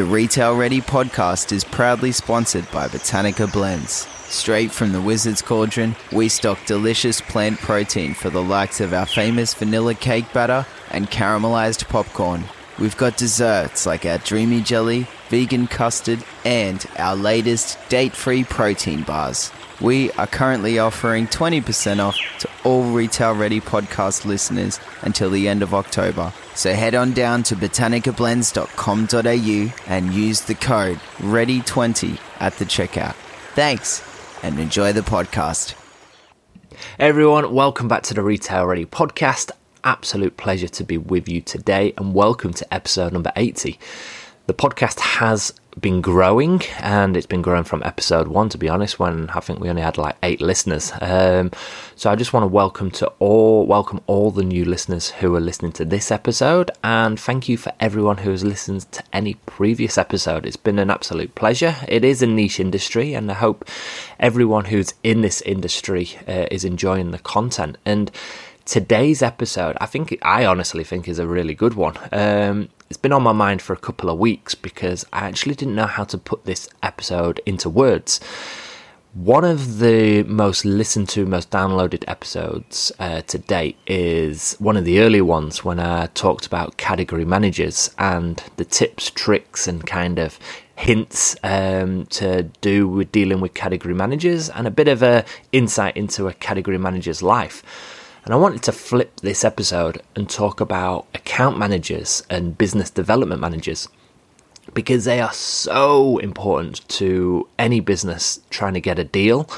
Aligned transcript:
The 0.00 0.06
Retail 0.06 0.56
Ready 0.56 0.80
podcast 0.80 1.52
is 1.52 1.62
proudly 1.62 2.10
sponsored 2.10 2.70
by 2.70 2.88
Botanica 2.88 3.52
Blends. 3.52 4.08
Straight 4.30 4.70
from 4.70 4.92
the 4.92 5.00
Wizard's 5.02 5.42
Cauldron, 5.42 5.94
we 6.10 6.30
stock 6.30 6.58
delicious 6.64 7.20
plant 7.20 7.58
protein 7.58 8.14
for 8.14 8.30
the 8.30 8.42
likes 8.42 8.80
of 8.80 8.94
our 8.94 9.04
famous 9.04 9.52
vanilla 9.52 9.94
cake 9.94 10.32
batter 10.32 10.64
and 10.90 11.10
caramelized 11.10 11.86
popcorn. 11.90 12.44
We've 12.78 12.96
got 12.96 13.18
desserts 13.18 13.84
like 13.84 14.06
our 14.06 14.16
Dreamy 14.16 14.62
Jelly, 14.62 15.06
vegan 15.28 15.66
custard, 15.66 16.24
and 16.46 16.82
our 16.96 17.14
latest 17.14 17.76
date 17.90 18.16
free 18.16 18.42
protein 18.42 19.02
bars. 19.02 19.52
We 19.80 20.12
are 20.12 20.26
currently 20.26 20.78
offering 20.78 21.26
20% 21.26 22.00
off 22.00 22.18
to 22.40 22.50
all 22.64 22.92
Retail 22.92 23.34
Ready 23.34 23.62
podcast 23.62 24.26
listeners 24.26 24.78
until 25.00 25.30
the 25.30 25.48
end 25.48 25.62
of 25.62 25.72
October. 25.72 26.34
So 26.54 26.74
head 26.74 26.94
on 26.94 27.14
down 27.14 27.44
to 27.44 27.56
botanicablends.com.au 27.56 29.90
and 29.90 30.12
use 30.12 30.42
the 30.42 30.54
code 30.54 30.98
READY20 31.16 32.18
at 32.40 32.58
the 32.58 32.66
checkout. 32.66 33.14
Thanks 33.54 34.02
and 34.42 34.60
enjoy 34.60 34.92
the 34.92 35.00
podcast. 35.00 35.74
Everyone, 36.98 37.54
welcome 37.54 37.88
back 37.88 38.02
to 38.04 38.12
the 38.12 38.22
Retail 38.22 38.66
Ready 38.66 38.84
podcast. 38.84 39.50
Absolute 39.82 40.36
pleasure 40.36 40.68
to 40.68 40.84
be 40.84 40.98
with 40.98 41.26
you 41.26 41.40
today 41.40 41.94
and 41.96 42.12
welcome 42.12 42.52
to 42.52 42.74
episode 42.74 43.14
number 43.14 43.32
80. 43.34 43.78
The 44.44 44.52
podcast 44.52 45.00
has 45.00 45.54
been 45.78 46.00
growing 46.00 46.62
and 46.78 47.16
it's 47.16 47.26
been 47.26 47.42
growing 47.42 47.64
from 47.64 47.82
episode 47.84 48.28
one 48.28 48.48
to 48.48 48.58
be 48.58 48.68
honest 48.68 48.98
when 48.98 49.28
i 49.30 49.40
think 49.40 49.60
we 49.60 49.68
only 49.68 49.82
had 49.82 49.96
like 49.96 50.16
eight 50.22 50.40
listeners. 50.40 50.92
Um, 51.00 51.50
so 51.96 52.10
i 52.10 52.16
just 52.16 52.32
want 52.32 52.44
to 52.44 52.48
welcome 52.48 52.90
to 52.92 53.06
all 53.18 53.66
welcome 53.66 54.00
all 54.06 54.30
the 54.30 54.42
new 54.42 54.64
listeners 54.64 55.10
who 55.10 55.34
are 55.36 55.40
listening 55.40 55.72
to 55.72 55.84
this 55.84 56.10
episode 56.10 56.70
and 56.82 57.18
thank 57.18 57.48
you 57.48 57.56
for 57.56 57.72
everyone 57.78 58.18
who 58.18 58.30
has 58.30 58.44
listened 58.44 58.90
to 58.92 59.02
any 59.12 59.34
previous 59.46 59.98
episode. 59.98 60.46
It's 60.46 60.56
been 60.56 60.78
an 60.78 60.90
absolute 60.90 61.34
pleasure. 61.34 61.76
It 61.88 62.04
is 62.04 62.22
a 62.22 62.26
niche 62.26 62.60
industry 62.60 63.14
and 63.14 63.30
i 63.30 63.34
hope 63.34 63.68
everyone 64.18 64.66
who's 64.66 64.94
in 65.02 65.20
this 65.20 65.40
industry 65.42 66.10
uh, 66.26 66.46
is 66.50 66.64
enjoying 66.64 67.10
the 67.10 67.18
content. 67.18 67.76
And 67.84 68.10
today's 68.66 69.20
episode 69.20 69.76
i 69.80 69.86
think 69.86 70.16
i 70.22 70.44
honestly 70.44 70.84
think 70.84 71.08
is 71.08 71.18
a 71.18 71.26
really 71.26 71.54
good 71.54 71.74
one. 71.74 71.96
Um, 72.12 72.68
it's 72.90 72.96
been 72.96 73.12
on 73.12 73.22
my 73.22 73.32
mind 73.32 73.62
for 73.62 73.72
a 73.72 73.78
couple 73.78 74.10
of 74.10 74.18
weeks 74.18 74.56
because 74.56 75.06
I 75.12 75.20
actually 75.20 75.54
didn't 75.54 75.76
know 75.76 75.86
how 75.86 76.02
to 76.04 76.18
put 76.18 76.44
this 76.44 76.68
episode 76.82 77.40
into 77.46 77.70
words. 77.70 78.18
One 79.14 79.44
of 79.44 79.78
the 79.78 80.24
most 80.24 80.64
listened 80.64 81.08
to, 81.10 81.24
most 81.24 81.50
downloaded 81.50 82.02
episodes 82.08 82.90
uh, 82.98 83.22
to 83.22 83.38
date 83.38 83.76
is 83.86 84.56
one 84.58 84.76
of 84.76 84.84
the 84.84 85.00
early 85.00 85.20
ones 85.20 85.64
when 85.64 85.78
I 85.78 86.06
talked 86.06 86.46
about 86.46 86.78
category 86.78 87.24
managers 87.24 87.94
and 87.96 88.42
the 88.56 88.64
tips, 88.64 89.10
tricks, 89.10 89.68
and 89.68 89.86
kind 89.86 90.18
of 90.18 90.38
hints 90.74 91.36
um, 91.44 92.06
to 92.06 92.44
do 92.60 92.88
with 92.88 93.12
dealing 93.12 93.40
with 93.40 93.54
category 93.54 93.94
managers 93.94 94.48
and 94.48 94.66
a 94.66 94.70
bit 94.70 94.88
of 94.88 95.02
a 95.02 95.24
insight 95.52 95.96
into 95.96 96.26
a 96.26 96.32
category 96.34 96.78
manager's 96.78 97.22
life. 97.22 97.62
And 98.24 98.34
I 98.34 98.36
wanted 98.36 98.62
to 98.64 98.72
flip 98.72 99.20
this 99.20 99.44
episode 99.44 100.02
and 100.14 100.28
talk 100.28 100.60
about 100.60 101.06
account 101.14 101.58
managers 101.58 102.22
and 102.28 102.56
business 102.56 102.90
development 102.90 103.40
managers 103.40 103.88
because 104.74 105.04
they 105.04 105.20
are 105.20 105.32
so 105.32 106.18
important 106.18 106.86
to 106.88 107.48
any 107.58 107.80
business 107.80 108.40
trying 108.50 108.74
to 108.74 108.80
get 108.80 108.98
a 108.98 109.04
deal. 109.04 109.48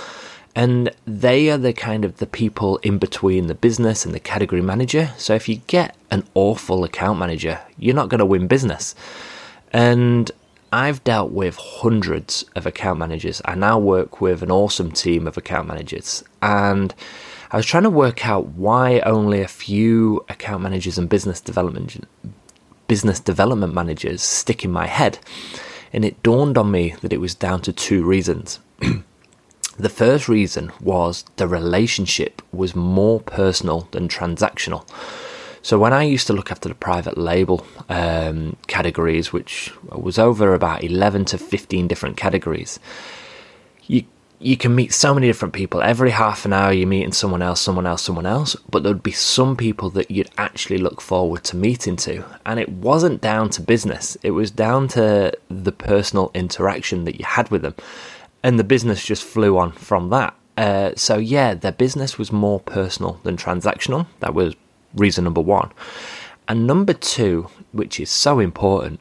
And 0.54 0.90
they 1.06 1.50
are 1.50 1.58
the 1.58 1.72
kind 1.72 2.04
of 2.04 2.18
the 2.18 2.26
people 2.26 2.76
in 2.78 2.98
between 2.98 3.46
the 3.46 3.54
business 3.54 4.04
and 4.04 4.14
the 4.14 4.20
category 4.20 4.62
manager. 4.62 5.10
So 5.16 5.34
if 5.34 5.48
you 5.48 5.56
get 5.66 5.96
an 6.10 6.24
awful 6.34 6.84
account 6.84 7.18
manager, 7.18 7.60
you're 7.78 7.94
not 7.94 8.10
going 8.10 8.18
to 8.18 8.26
win 8.26 8.46
business. 8.46 8.94
And 9.72 10.30
I've 10.70 11.02
dealt 11.04 11.32
with 11.32 11.56
hundreds 11.56 12.44
of 12.54 12.66
account 12.66 12.98
managers. 12.98 13.40
I 13.44 13.54
now 13.54 13.78
work 13.78 14.20
with 14.20 14.42
an 14.42 14.50
awesome 14.50 14.92
team 14.92 15.26
of 15.26 15.36
account 15.36 15.68
managers. 15.68 16.22
And 16.42 16.94
I 17.52 17.58
was 17.58 17.66
trying 17.66 17.82
to 17.82 17.90
work 17.90 18.26
out 18.26 18.48
why 18.48 19.00
only 19.00 19.42
a 19.42 19.48
few 19.48 20.24
account 20.30 20.62
managers 20.62 20.96
and 20.96 21.06
business 21.06 21.38
development 21.38 22.08
business 22.88 23.20
development 23.20 23.74
managers 23.74 24.22
stick 24.22 24.64
in 24.64 24.72
my 24.72 24.86
head. 24.86 25.18
And 25.92 26.02
it 26.02 26.22
dawned 26.22 26.56
on 26.56 26.70
me 26.70 26.94
that 27.02 27.12
it 27.12 27.20
was 27.20 27.34
down 27.34 27.60
to 27.62 27.72
two 27.72 28.04
reasons. 28.04 28.58
the 29.78 29.88
first 29.90 30.28
reason 30.28 30.72
was 30.80 31.26
the 31.36 31.46
relationship 31.46 32.40
was 32.52 32.74
more 32.74 33.20
personal 33.20 33.86
than 33.90 34.08
transactional. 34.08 34.88
So 35.60 35.78
when 35.78 35.92
I 35.92 36.04
used 36.04 36.26
to 36.28 36.32
look 36.32 36.50
after 36.50 36.70
the 36.70 36.74
private 36.74 37.18
label 37.18 37.66
um, 37.90 38.56
categories, 38.66 39.32
which 39.32 39.72
was 39.90 40.18
over 40.18 40.54
about 40.54 40.82
11 40.82 41.26
to 41.26 41.38
15 41.38 41.86
different 41.86 42.16
categories, 42.16 42.80
you 43.86 44.04
you 44.42 44.56
can 44.56 44.74
meet 44.74 44.92
so 44.92 45.14
many 45.14 45.28
different 45.28 45.54
people. 45.54 45.82
Every 45.82 46.10
half 46.10 46.44
an 46.44 46.52
hour, 46.52 46.72
you're 46.72 46.88
meeting 46.88 47.12
someone 47.12 47.42
else, 47.42 47.60
someone 47.60 47.86
else, 47.86 48.02
someone 48.02 48.26
else. 48.26 48.56
But 48.70 48.82
there'd 48.82 49.02
be 49.02 49.12
some 49.12 49.56
people 49.56 49.88
that 49.90 50.10
you'd 50.10 50.30
actually 50.36 50.78
look 50.78 51.00
forward 51.00 51.44
to 51.44 51.56
meeting 51.56 51.96
to. 51.96 52.24
And 52.44 52.58
it 52.58 52.68
wasn't 52.68 53.20
down 53.20 53.50
to 53.50 53.62
business, 53.62 54.16
it 54.22 54.32
was 54.32 54.50
down 54.50 54.88
to 54.88 55.32
the 55.48 55.72
personal 55.72 56.30
interaction 56.34 57.04
that 57.04 57.18
you 57.18 57.24
had 57.24 57.50
with 57.50 57.62
them. 57.62 57.74
And 58.42 58.58
the 58.58 58.64
business 58.64 59.04
just 59.04 59.22
flew 59.22 59.56
on 59.56 59.72
from 59.72 60.10
that. 60.10 60.34
Uh, 60.56 60.92
so, 60.96 61.16
yeah, 61.16 61.54
their 61.54 61.72
business 61.72 62.18
was 62.18 62.32
more 62.32 62.60
personal 62.60 63.20
than 63.22 63.36
transactional. 63.36 64.06
That 64.20 64.34
was 64.34 64.54
reason 64.94 65.24
number 65.24 65.40
one. 65.40 65.70
And 66.48 66.66
number 66.66 66.92
two, 66.92 67.48
which 67.70 68.00
is 68.00 68.10
so 68.10 68.40
important, 68.40 69.00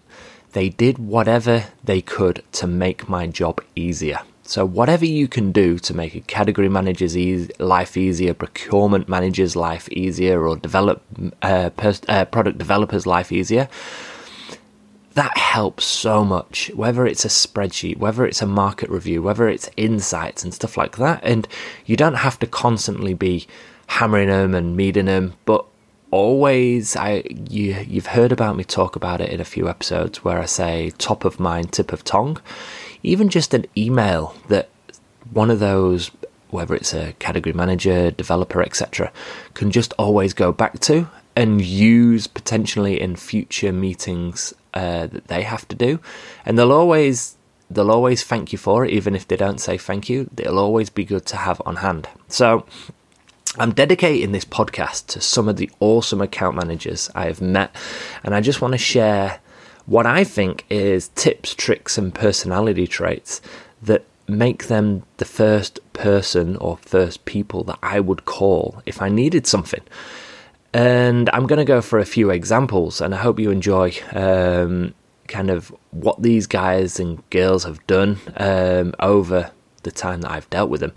they 0.53 0.69
did 0.69 0.99
whatever 0.99 1.65
they 1.83 2.01
could 2.01 2.43
to 2.53 2.67
make 2.67 3.09
my 3.09 3.25
job 3.25 3.61
easier. 3.75 4.19
So, 4.51 4.65
whatever 4.65 5.05
you 5.05 5.29
can 5.29 5.53
do 5.53 5.79
to 5.79 5.93
make 5.93 6.13
a 6.13 6.19
category 6.19 6.67
manager's 6.67 7.15
e- 7.17 7.47
life 7.57 7.95
easier, 7.95 8.33
procurement 8.33 9.07
manager's 9.07 9.55
life 9.55 9.87
easier, 9.87 10.45
or 10.45 10.57
develop 10.57 11.01
uh, 11.41 11.69
pers- 11.69 12.01
uh, 12.09 12.25
product 12.25 12.57
developers' 12.57 13.07
life 13.07 13.31
easier, 13.31 13.69
that 15.13 15.37
helps 15.37 15.85
so 15.85 16.25
much. 16.25 16.69
Whether 16.75 17.07
it's 17.07 17.23
a 17.23 17.29
spreadsheet, 17.29 17.95
whether 17.99 18.25
it's 18.25 18.41
a 18.41 18.45
market 18.45 18.89
review, 18.89 19.21
whether 19.21 19.47
it's 19.47 19.69
insights 19.77 20.43
and 20.43 20.53
stuff 20.53 20.75
like 20.75 20.97
that, 20.97 21.21
and 21.23 21.47
you 21.85 21.95
don't 21.95 22.15
have 22.15 22.37
to 22.39 22.45
constantly 22.45 23.13
be 23.13 23.47
hammering 23.87 24.27
them 24.27 24.53
and 24.53 24.75
meeting 24.75 25.05
them, 25.05 25.35
but 25.45 25.63
always 26.11 26.97
I 26.97 27.23
you 27.49 27.85
you've 27.87 28.07
heard 28.07 28.33
about 28.33 28.57
me 28.57 28.65
talk 28.65 28.97
about 28.97 29.21
it 29.21 29.29
in 29.29 29.39
a 29.39 29.45
few 29.45 29.69
episodes 29.69 30.25
where 30.25 30.39
I 30.39 30.45
say 30.45 30.91
top 30.97 31.23
of 31.23 31.39
mind, 31.39 31.71
tip 31.71 31.93
of 31.93 32.03
tongue 32.03 32.37
even 33.03 33.29
just 33.29 33.53
an 33.53 33.65
email 33.75 34.35
that 34.47 34.69
one 35.31 35.49
of 35.49 35.59
those 35.59 36.11
whether 36.51 36.75
it's 36.75 36.93
a 36.93 37.13
category 37.13 37.53
manager, 37.53 38.11
developer, 38.11 38.61
etc., 38.61 39.11
can 39.53 39.71
just 39.71 39.93
always 39.97 40.33
go 40.33 40.51
back 40.51 40.79
to 40.79 41.09
and 41.35 41.61
use 41.61 42.27
potentially 42.27 42.99
in 42.99 43.15
future 43.15 43.71
meetings 43.71 44.53
uh, 44.73 45.07
that 45.07 45.27
they 45.27 45.43
have 45.43 45.67
to 45.69 45.75
do, 45.75 45.99
and 46.45 46.57
they'll 46.57 46.71
always 46.71 47.37
they'll 47.69 47.91
always 47.91 48.21
thank 48.21 48.51
you 48.51 48.57
for 48.57 48.85
it, 48.85 48.91
even 48.91 49.15
if 49.15 49.27
they 49.27 49.37
don't 49.37 49.61
say 49.61 49.77
thank 49.77 50.09
you. 50.09 50.29
It'll 50.37 50.59
always 50.59 50.89
be 50.89 51.05
good 51.05 51.25
to 51.27 51.37
have 51.37 51.61
on 51.65 51.77
hand. 51.77 52.07
So. 52.27 52.65
I'm 53.57 53.73
dedicating 53.73 54.31
this 54.31 54.45
podcast 54.45 55.07
to 55.07 55.19
some 55.19 55.49
of 55.49 55.57
the 55.57 55.69
awesome 55.81 56.21
account 56.21 56.55
managers 56.55 57.09
I 57.13 57.25
have 57.25 57.41
met, 57.41 57.75
and 58.23 58.33
I 58.33 58.39
just 58.39 58.61
want 58.61 58.71
to 58.71 58.77
share 58.77 59.41
what 59.91 60.05
I 60.05 60.23
think 60.23 60.63
is 60.69 61.09
tips, 61.15 61.53
tricks, 61.53 61.97
and 61.97 62.15
personality 62.15 62.87
traits 62.87 63.41
that 63.81 64.05
make 64.25 64.67
them 64.67 65.03
the 65.17 65.25
first 65.25 65.81
person 65.91 66.55
or 66.55 66.77
first 66.77 67.25
people 67.25 67.65
that 67.65 67.77
I 67.83 67.99
would 67.99 68.23
call 68.23 68.81
if 68.85 69.01
I 69.01 69.09
needed 69.09 69.45
something. 69.45 69.81
And 70.73 71.29
I'm 71.33 71.45
going 71.45 71.59
to 71.59 71.65
go 71.65 71.81
for 71.81 71.99
a 71.99 72.05
few 72.05 72.29
examples, 72.29 73.01
and 73.01 73.13
I 73.13 73.17
hope 73.17 73.37
you 73.37 73.51
enjoy 73.51 73.91
um, 74.13 74.93
kind 75.27 75.49
of 75.49 75.75
what 75.91 76.21
these 76.21 76.47
guys 76.47 76.97
and 76.97 77.29
girls 77.29 77.65
have 77.65 77.85
done 77.85 78.17
um, 78.37 78.93
over 79.01 79.51
the 79.83 79.91
time 79.91 80.21
that 80.21 80.31
I've 80.31 80.49
dealt 80.49 80.69
with 80.69 80.79
them. 80.79 80.93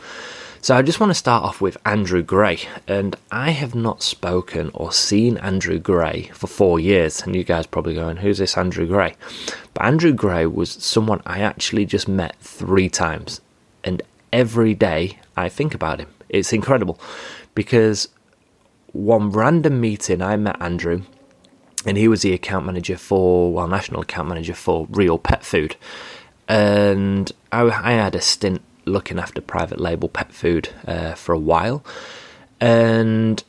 So 0.64 0.74
I 0.74 0.80
just 0.80 0.98
want 0.98 1.10
to 1.10 1.14
start 1.14 1.44
off 1.44 1.60
with 1.60 1.76
Andrew 1.84 2.22
Gray, 2.22 2.60
and 2.88 3.16
I 3.30 3.50
have 3.50 3.74
not 3.74 4.02
spoken 4.02 4.70
or 4.72 4.92
seen 4.92 5.36
Andrew 5.36 5.78
Gray 5.78 6.30
for 6.32 6.46
four 6.46 6.80
years. 6.80 7.20
And 7.20 7.36
you 7.36 7.44
guys 7.44 7.66
probably 7.66 7.92
going, 7.92 8.16
"Who's 8.16 8.38
this 8.38 8.56
Andrew 8.56 8.86
Gray?" 8.86 9.14
But 9.74 9.84
Andrew 9.84 10.14
Gray 10.14 10.46
was 10.46 10.70
someone 10.70 11.20
I 11.26 11.40
actually 11.40 11.84
just 11.84 12.08
met 12.08 12.36
three 12.40 12.88
times, 12.88 13.42
and 13.84 14.00
every 14.32 14.72
day 14.72 15.18
I 15.36 15.50
think 15.50 15.74
about 15.74 16.00
him. 16.00 16.08
It's 16.30 16.54
incredible 16.54 16.98
because 17.54 18.08
one 18.92 19.32
random 19.32 19.82
meeting 19.82 20.22
I 20.22 20.38
met 20.38 20.56
Andrew, 20.62 21.02
and 21.84 21.98
he 21.98 22.08
was 22.08 22.22
the 22.22 22.32
account 22.32 22.64
manager 22.64 22.96
for, 22.96 23.52
well, 23.52 23.68
national 23.68 24.00
account 24.00 24.30
manager 24.30 24.54
for 24.54 24.86
Real 24.88 25.18
Pet 25.18 25.44
Food, 25.44 25.76
and 26.48 27.30
I, 27.52 27.64
I 27.64 27.92
had 27.92 28.14
a 28.14 28.22
stint 28.22 28.62
looking 28.86 29.18
after 29.18 29.40
private 29.40 29.80
label 29.80 30.08
pet 30.08 30.32
food 30.32 30.68
uh, 30.86 31.14
for 31.14 31.32
a 31.32 31.38
while, 31.38 31.84
and 32.60 33.42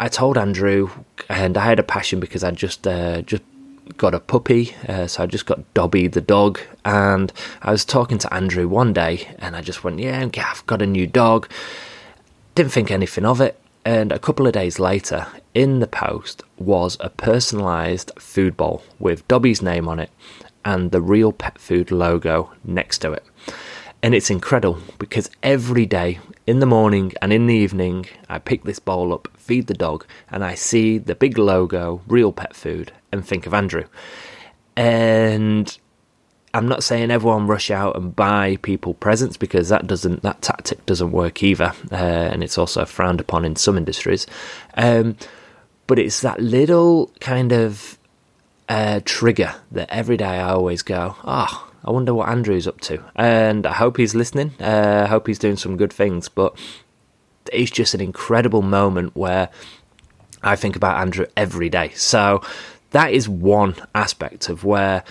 I 0.00 0.08
told 0.08 0.36
Andrew, 0.36 0.90
and 1.28 1.56
I 1.56 1.64
had 1.64 1.78
a 1.78 1.84
passion 1.84 2.20
because 2.20 2.44
I 2.44 2.50
just 2.50 2.86
uh, 2.86 3.22
just 3.22 3.42
got 3.96 4.14
a 4.14 4.20
puppy, 4.20 4.74
uh, 4.88 5.06
so 5.06 5.22
I 5.22 5.26
just 5.26 5.46
got 5.46 5.74
Dobby 5.74 6.06
the 6.06 6.20
dog, 6.20 6.60
and 6.84 7.32
I 7.62 7.70
was 7.70 7.84
talking 7.84 8.18
to 8.18 8.34
Andrew 8.34 8.68
one 8.68 8.92
day, 8.92 9.34
and 9.38 9.56
I 9.56 9.60
just 9.60 9.84
went, 9.84 9.98
"Yeah, 9.98 10.28
I've 10.36 10.66
got 10.66 10.82
a 10.82 10.86
new 10.86 11.06
dog." 11.06 11.48
Didn't 12.54 12.72
think 12.72 12.90
anything 12.90 13.24
of 13.24 13.40
it, 13.40 13.58
and 13.84 14.12
a 14.12 14.18
couple 14.18 14.46
of 14.46 14.52
days 14.52 14.78
later, 14.78 15.26
in 15.54 15.80
the 15.80 15.86
post 15.86 16.42
was 16.58 16.96
a 17.00 17.10
personalised 17.10 18.18
food 18.20 18.56
bowl 18.56 18.82
with 18.98 19.26
Dobby's 19.28 19.62
name 19.62 19.88
on 19.88 19.98
it 19.98 20.10
and 20.64 20.90
the 20.90 21.00
real 21.00 21.32
pet 21.32 21.58
food 21.58 21.90
logo 21.90 22.50
next 22.64 22.98
to 22.98 23.12
it. 23.12 23.24
And 24.04 24.14
it's 24.14 24.28
incredible 24.28 24.80
because 24.98 25.30
every 25.42 25.86
day, 25.86 26.18
in 26.46 26.58
the 26.58 26.66
morning 26.66 27.14
and 27.22 27.32
in 27.32 27.46
the 27.46 27.54
evening, 27.54 28.04
I 28.28 28.38
pick 28.38 28.64
this 28.64 28.78
bowl 28.78 29.14
up, 29.14 29.28
feed 29.38 29.66
the 29.66 29.72
dog, 29.72 30.04
and 30.30 30.44
I 30.44 30.56
see 30.56 30.98
the 30.98 31.14
big 31.14 31.38
logo, 31.38 32.02
real 32.06 32.30
pet 32.30 32.54
food, 32.54 32.92
and 33.10 33.26
think 33.26 33.46
of 33.46 33.54
Andrew. 33.54 33.84
And 34.76 35.74
I'm 36.52 36.68
not 36.68 36.84
saying 36.84 37.10
everyone 37.10 37.46
rush 37.46 37.70
out 37.70 37.96
and 37.96 38.14
buy 38.14 38.58
people 38.60 38.92
presents 38.92 39.38
because 39.38 39.70
that 39.70 39.86
doesn't 39.86 40.20
that 40.20 40.42
tactic 40.42 40.84
doesn't 40.84 41.12
work 41.12 41.42
either, 41.42 41.72
uh, 41.90 41.94
and 41.94 42.44
it's 42.44 42.58
also 42.58 42.84
frowned 42.84 43.20
upon 43.20 43.46
in 43.46 43.56
some 43.56 43.78
industries. 43.78 44.26
Um, 44.74 45.16
but 45.86 45.98
it's 45.98 46.20
that 46.20 46.40
little 46.40 47.10
kind 47.20 47.52
of 47.52 47.98
uh, 48.68 49.00
trigger 49.06 49.54
that 49.72 49.88
every 49.88 50.18
day 50.18 50.26
I 50.26 50.50
always 50.50 50.82
go, 50.82 51.16
oh, 51.24 51.70
I 51.84 51.90
wonder 51.90 52.14
what 52.14 52.28
Andrew's 52.28 52.66
up 52.66 52.80
to. 52.82 53.02
And 53.14 53.66
I 53.66 53.72
hope 53.72 53.96
he's 53.96 54.14
listening. 54.14 54.52
Uh, 54.60 55.02
I 55.04 55.08
hope 55.08 55.26
he's 55.26 55.38
doing 55.38 55.56
some 55.56 55.76
good 55.76 55.92
things. 55.92 56.28
But 56.28 56.56
it's 57.52 57.70
just 57.70 57.94
an 57.94 58.00
incredible 58.00 58.62
moment 58.62 59.14
where 59.14 59.50
I 60.42 60.56
think 60.56 60.76
about 60.76 61.00
Andrew 61.00 61.26
every 61.36 61.68
day. 61.68 61.90
So 61.90 62.42
that 62.90 63.12
is 63.12 63.28
one 63.28 63.74
aspect 63.94 64.48
of 64.48 64.64
where 64.64 65.04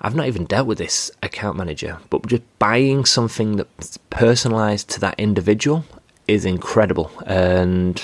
I've 0.00 0.14
not 0.14 0.26
even 0.26 0.44
dealt 0.44 0.66
with 0.66 0.78
this 0.78 1.10
account 1.22 1.56
manager, 1.56 1.98
but 2.10 2.26
just 2.26 2.42
buying 2.58 3.04
something 3.04 3.56
that's 3.56 3.96
personalized 4.10 4.90
to 4.90 5.00
that 5.00 5.18
individual 5.18 5.84
is 6.26 6.44
incredible. 6.44 7.10
And 7.26 8.02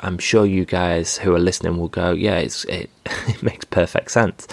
I'm 0.00 0.18
sure 0.18 0.44
you 0.44 0.64
guys 0.64 1.16
who 1.18 1.34
are 1.34 1.40
listening 1.40 1.78
will 1.78 1.88
go, 1.88 2.12
yeah, 2.12 2.38
it, 2.38 2.64
it 2.68 2.90
makes 3.42 3.64
perfect 3.64 4.10
sense. 4.10 4.46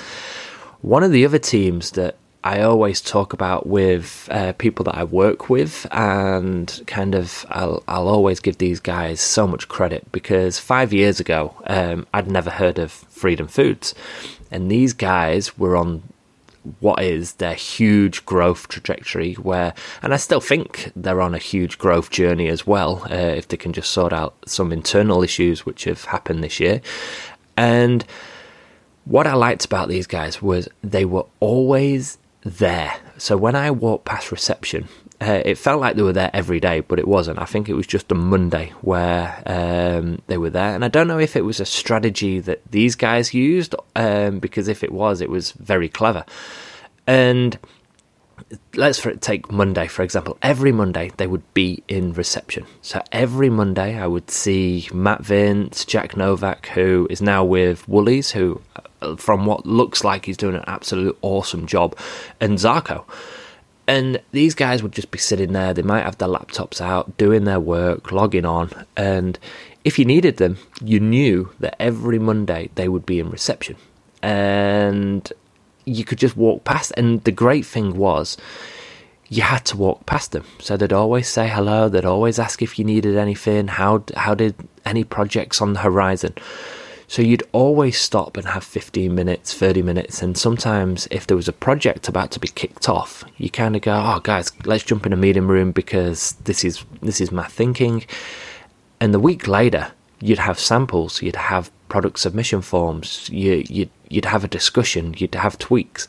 One 0.82 1.04
of 1.04 1.12
the 1.12 1.26
other 1.26 1.40
teams 1.40 1.92
that 1.92 2.16
I 2.44 2.62
always 2.62 3.02
talk 3.02 3.34
about 3.34 3.68
with 3.68 4.28
uh, 4.32 4.54
people 4.54 4.86
that 4.86 4.96
I 4.96 5.04
work 5.04 5.50
with, 5.50 5.86
and 5.92 6.82
kind 6.88 7.14
of 7.14 7.46
I'll, 7.50 7.84
I'll 7.88 8.08
always 8.08 8.40
give 8.40 8.58
these 8.58 8.80
guys 8.80 9.20
so 9.20 9.46
much 9.46 9.68
credit 9.68 10.10
because 10.12 10.58
five 10.58 10.94
years 10.94 11.20
ago 11.20 11.54
um, 11.68 12.08
I'd 12.14 12.32
never 12.32 12.50
heard 12.50 12.80
of 12.80 12.92
Freedom 12.92 13.48
Foods, 13.48 13.94
and 14.50 14.72
these 14.72 14.94
guys 14.94 15.58
were 15.58 15.76
on 15.76 16.04
what 16.80 17.02
is 17.02 17.34
their 17.34 17.54
huge 17.54 18.26
growth 18.26 18.68
trajectory 18.68 19.34
where 19.36 19.74
and 20.02 20.14
i 20.14 20.18
still 20.18 20.42
think 20.42 20.92
they're 20.94 21.22
on 21.22 21.34
a 21.34 21.40
huge 21.40 21.78
growth 21.78 22.10
journey 22.10 22.50
as 22.50 22.68
well 22.68 23.02
uh, 23.10 23.16
if 23.16 23.48
they 23.48 23.56
can 23.56 23.72
just 23.72 23.90
sort 23.92 24.12
out 24.12 24.36
some 24.46 24.74
internal 24.74 25.24
issues 25.24 25.66
which 25.66 25.86
have 25.86 26.04
happened 26.06 26.44
this 26.44 26.60
year. 26.60 26.82
And 27.58 28.06
what 29.06 29.26
i 29.26 29.34
liked 29.34 29.66
about 29.66 29.90
these 29.90 30.08
guys 30.08 30.42
was 30.42 30.70
they 30.84 31.06
were 31.06 31.26
always 31.40 32.19
there 32.44 32.96
so 33.18 33.36
when 33.38 33.56
i 33.56 33.70
walked 33.70 34.06
past 34.06 34.32
reception 34.32 34.88
uh, 35.22 35.42
it 35.44 35.58
felt 35.58 35.82
like 35.82 35.96
they 35.98 36.02
were 36.02 36.14
there 36.14 36.32
every 36.34 36.62
day, 36.62 36.80
but 36.80 36.98
it 36.98 37.08
wasn't. 37.08 37.40
I 37.40 37.46
think 37.46 37.68
it 37.68 37.74
was 37.74 37.86
just 37.86 38.10
a 38.12 38.16
Monday 38.16 38.72
where 38.82 39.44
um, 39.46 40.22
they 40.28 40.38
were 40.38 40.50
there, 40.50 40.74
and 40.74 40.86
I 40.86 40.88
don't 40.88 41.10
know 41.10 41.20
if 41.20 41.36
it 41.36 41.44
was 41.44 41.60
a 41.60 41.66
strategy 41.66 42.40
that 42.40 42.62
these 42.72 42.96
guys 42.96 43.34
used, 43.34 43.76
um, 43.98 44.40
because 44.40 44.70
if 44.70 44.82
it 44.82 44.94
was, 44.94 45.20
it 45.20 45.30
was 45.30 45.52
very 45.52 45.90
clever. 45.90 46.24
And 47.06 47.60
let's 48.76 49.00
for, 49.00 49.14
take 49.16 49.52
Monday 49.52 49.88
for 49.88 50.04
example. 50.04 50.38
Every 50.42 50.72
Monday 50.72 51.12
they 51.18 51.28
would 51.28 51.54
be 51.54 51.84
in 51.88 52.14
reception. 52.14 52.66
So 52.82 53.02
every 53.12 53.50
Monday 53.50 54.00
I 54.00 54.08
would 54.08 54.30
see 54.32 54.88
Matt 54.94 55.22
Vince, 55.22 55.86
Jack 55.86 56.16
Novak, 56.18 56.68
who 56.68 57.08
is 57.10 57.22
now 57.22 57.44
with 57.44 57.88
Woolies, 57.88 58.32
who, 58.32 58.62
uh, 59.02 59.16
from 59.16 59.46
what 59.46 59.66
looks 59.66 60.04
like, 60.04 60.26
he's 60.26 60.38
doing 60.38 60.56
an 60.56 60.64
absolute 60.68 61.18
awesome 61.22 61.66
job, 61.68 61.98
and 62.40 62.58
Zarko. 62.58 63.06
And 63.88 64.22
these 64.32 64.54
guys 64.54 64.84
would 64.84 64.92
just 64.92 65.10
be 65.10 65.18
sitting 65.18 65.54
there. 65.54 65.74
They 65.74 65.82
might 65.82 66.04
have 66.04 66.20
their 66.20 66.28
laptops 66.28 66.80
out, 66.80 67.18
doing 67.18 67.46
their 67.46 67.60
work, 67.60 68.12
logging 68.12 68.46
on. 68.46 68.70
And 68.96 69.40
if 69.84 69.98
you 69.98 70.06
needed 70.06 70.38
them, 70.38 70.60
you 70.80 71.00
knew 71.00 71.52
that 71.60 71.76
every 71.82 72.20
Monday 72.20 72.70
they 72.76 72.88
would 72.88 73.04
be 73.04 73.20
in 73.20 73.32
reception. 73.32 73.78
And 74.22 75.32
you 75.90 76.04
could 76.04 76.20
just 76.20 76.38
walk 76.38 76.64
past. 76.64 76.94
And 76.98 77.24
the 77.24 77.32
great 77.32 77.66
thing 77.66 77.98
was, 77.98 78.38
you 79.30 79.44
had 79.44 79.64
to 79.66 79.78
walk 79.78 80.06
past 80.06 80.32
them. 80.32 80.46
So 80.60 80.76
they'd 80.76 80.94
always 80.94 81.28
say 81.28 81.48
hello. 81.48 81.88
They'd 81.88 82.06
always 82.06 82.40
ask 82.40 82.62
if 82.62 82.80
you 82.80 82.86
needed 82.86 83.16
anything. 83.16 83.68
How 83.68 84.04
how 84.16 84.34
did 84.34 84.56
any 84.86 85.04
projects 85.04 85.62
on 85.62 85.74
the 85.74 85.80
horizon? 85.80 86.34
So 87.08 87.24
you'd 87.24 87.44
always 87.54 88.00
stop 88.00 88.38
and 88.38 88.46
have 88.46 88.64
15 88.64 89.16
minutes, 89.16 89.52
30 89.56 89.82
minutes, 89.82 90.22
and 90.22 90.38
sometimes 90.38 91.08
if 91.10 91.26
there 91.26 91.36
was 91.36 91.48
a 91.48 91.54
project 91.54 92.08
about 92.08 92.30
to 92.32 92.40
be 92.40 92.50
kicked 92.50 92.88
off, 92.88 93.24
you 93.38 93.50
kind 93.50 93.76
of 93.76 93.82
go, 93.82 93.94
"Oh, 93.94 94.20
guys, 94.20 94.52
let's 94.66 94.84
jump 94.84 95.08
in 95.08 95.14
a 95.14 95.18
meeting 95.18 95.48
room 95.48 95.72
because 95.72 96.34
this 96.44 96.64
is 96.64 96.84
this 97.02 97.20
is 97.22 97.32
my 97.32 97.48
thinking." 97.48 98.06
And 99.00 99.14
the 99.14 99.20
week 99.20 99.48
later, 99.48 99.92
you'd 100.22 100.40
have 100.40 100.60
samples, 100.60 101.22
you'd 101.22 101.36
have 101.36 101.72
product 101.88 102.20
submission 102.20 102.62
forms, 102.62 103.30
you, 103.30 103.64
you'd 103.68 103.90
you'd 104.10 104.26
have 104.26 104.44
a 104.44 104.48
discussion, 104.48 105.14
you'd 105.18 105.36
have 105.36 105.58
tweaks. 105.58 106.08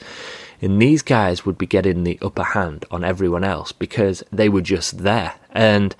And 0.62 0.80
these 0.80 1.02
guys 1.02 1.46
would 1.46 1.56
be 1.56 1.66
getting 1.66 2.04
the 2.04 2.18
upper 2.20 2.42
hand 2.42 2.84
on 2.90 3.04
everyone 3.04 3.44
else 3.44 3.72
because 3.72 4.22
they 4.30 4.48
were 4.48 4.60
just 4.60 4.98
there. 4.98 5.34
And 5.52 5.94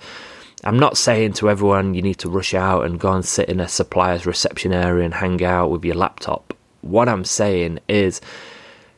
I'm 0.63 0.77
not 0.77 0.97
saying 0.97 1.33
to 1.33 1.49
everyone 1.49 1.95
you 1.95 2.01
need 2.01 2.19
to 2.19 2.29
rush 2.29 2.53
out 2.53 2.85
and 2.85 2.99
go 2.99 3.11
and 3.11 3.25
sit 3.25 3.49
in 3.49 3.59
a 3.59 3.67
supplier's 3.67 4.25
reception 4.25 4.71
area 4.71 5.05
and 5.05 5.15
hang 5.15 5.43
out 5.43 5.71
with 5.71 5.83
your 5.83 5.95
laptop. 5.95 6.55
What 6.81 7.09
I'm 7.09 7.25
saying 7.25 7.79
is, 7.87 8.21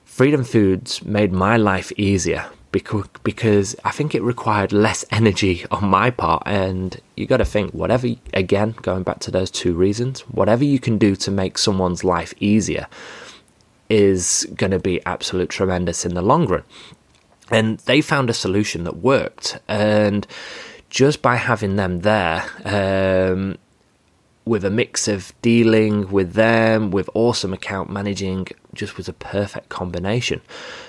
Freedom 0.04 0.44
Foods 0.44 1.04
made 1.04 1.32
my 1.32 1.58
life 1.58 1.92
easier 1.98 2.50
because 2.74 3.08
because 3.24 3.76
I 3.86 3.92
think 3.92 4.14
it 4.14 4.22
required 4.22 4.74
less 4.74 5.06
energy 5.12 5.66
on 5.72 5.88
my 5.88 6.10
part. 6.10 6.44
And 6.46 7.00
you 7.16 7.26
got 7.26 7.38
to 7.38 7.46
think, 7.46 7.74
whatever, 7.74 8.08
again, 8.34 8.76
going 8.82 9.04
back 9.04 9.20
to 9.20 9.32
those 9.32 9.50
two 9.50 9.74
reasons, 9.74 10.22
whatever 10.22 10.66
you 10.66 10.80
can 10.80 10.98
do 10.98 11.16
to 11.18 11.32
make 11.32 11.58
someone's 11.58 12.04
life 12.04 12.34
easier 12.42 12.88
is 13.90 14.46
going 14.56 14.72
to 14.72 14.80
be 14.80 15.06
absolute 15.06 15.50
tremendous 15.50 16.04
in 16.04 16.16
the 16.16 16.22
long 16.22 16.48
run. 16.48 16.64
And 17.50 17.78
they 17.80 18.02
found 18.02 18.30
a 18.30 18.34
solution 18.34 18.84
that 18.86 18.98
worked. 18.98 19.60
And 19.68 20.26
just 20.90 21.22
by 21.22 21.36
having 21.36 21.76
them 21.76 22.00
there, 22.00 22.44
um, 22.66 23.58
with 24.46 24.66
a 24.66 24.70
mix 24.70 25.08
of 25.08 25.32
dealing 25.42 26.12
with 26.12 26.34
them, 26.34 26.92
with 26.92 27.10
awesome 27.14 27.54
account 27.54 27.90
managing, 27.90 28.48
just 28.74 28.98
was 28.98 29.08
a 29.08 29.14
perfect 29.14 29.70
combination. 29.70 30.42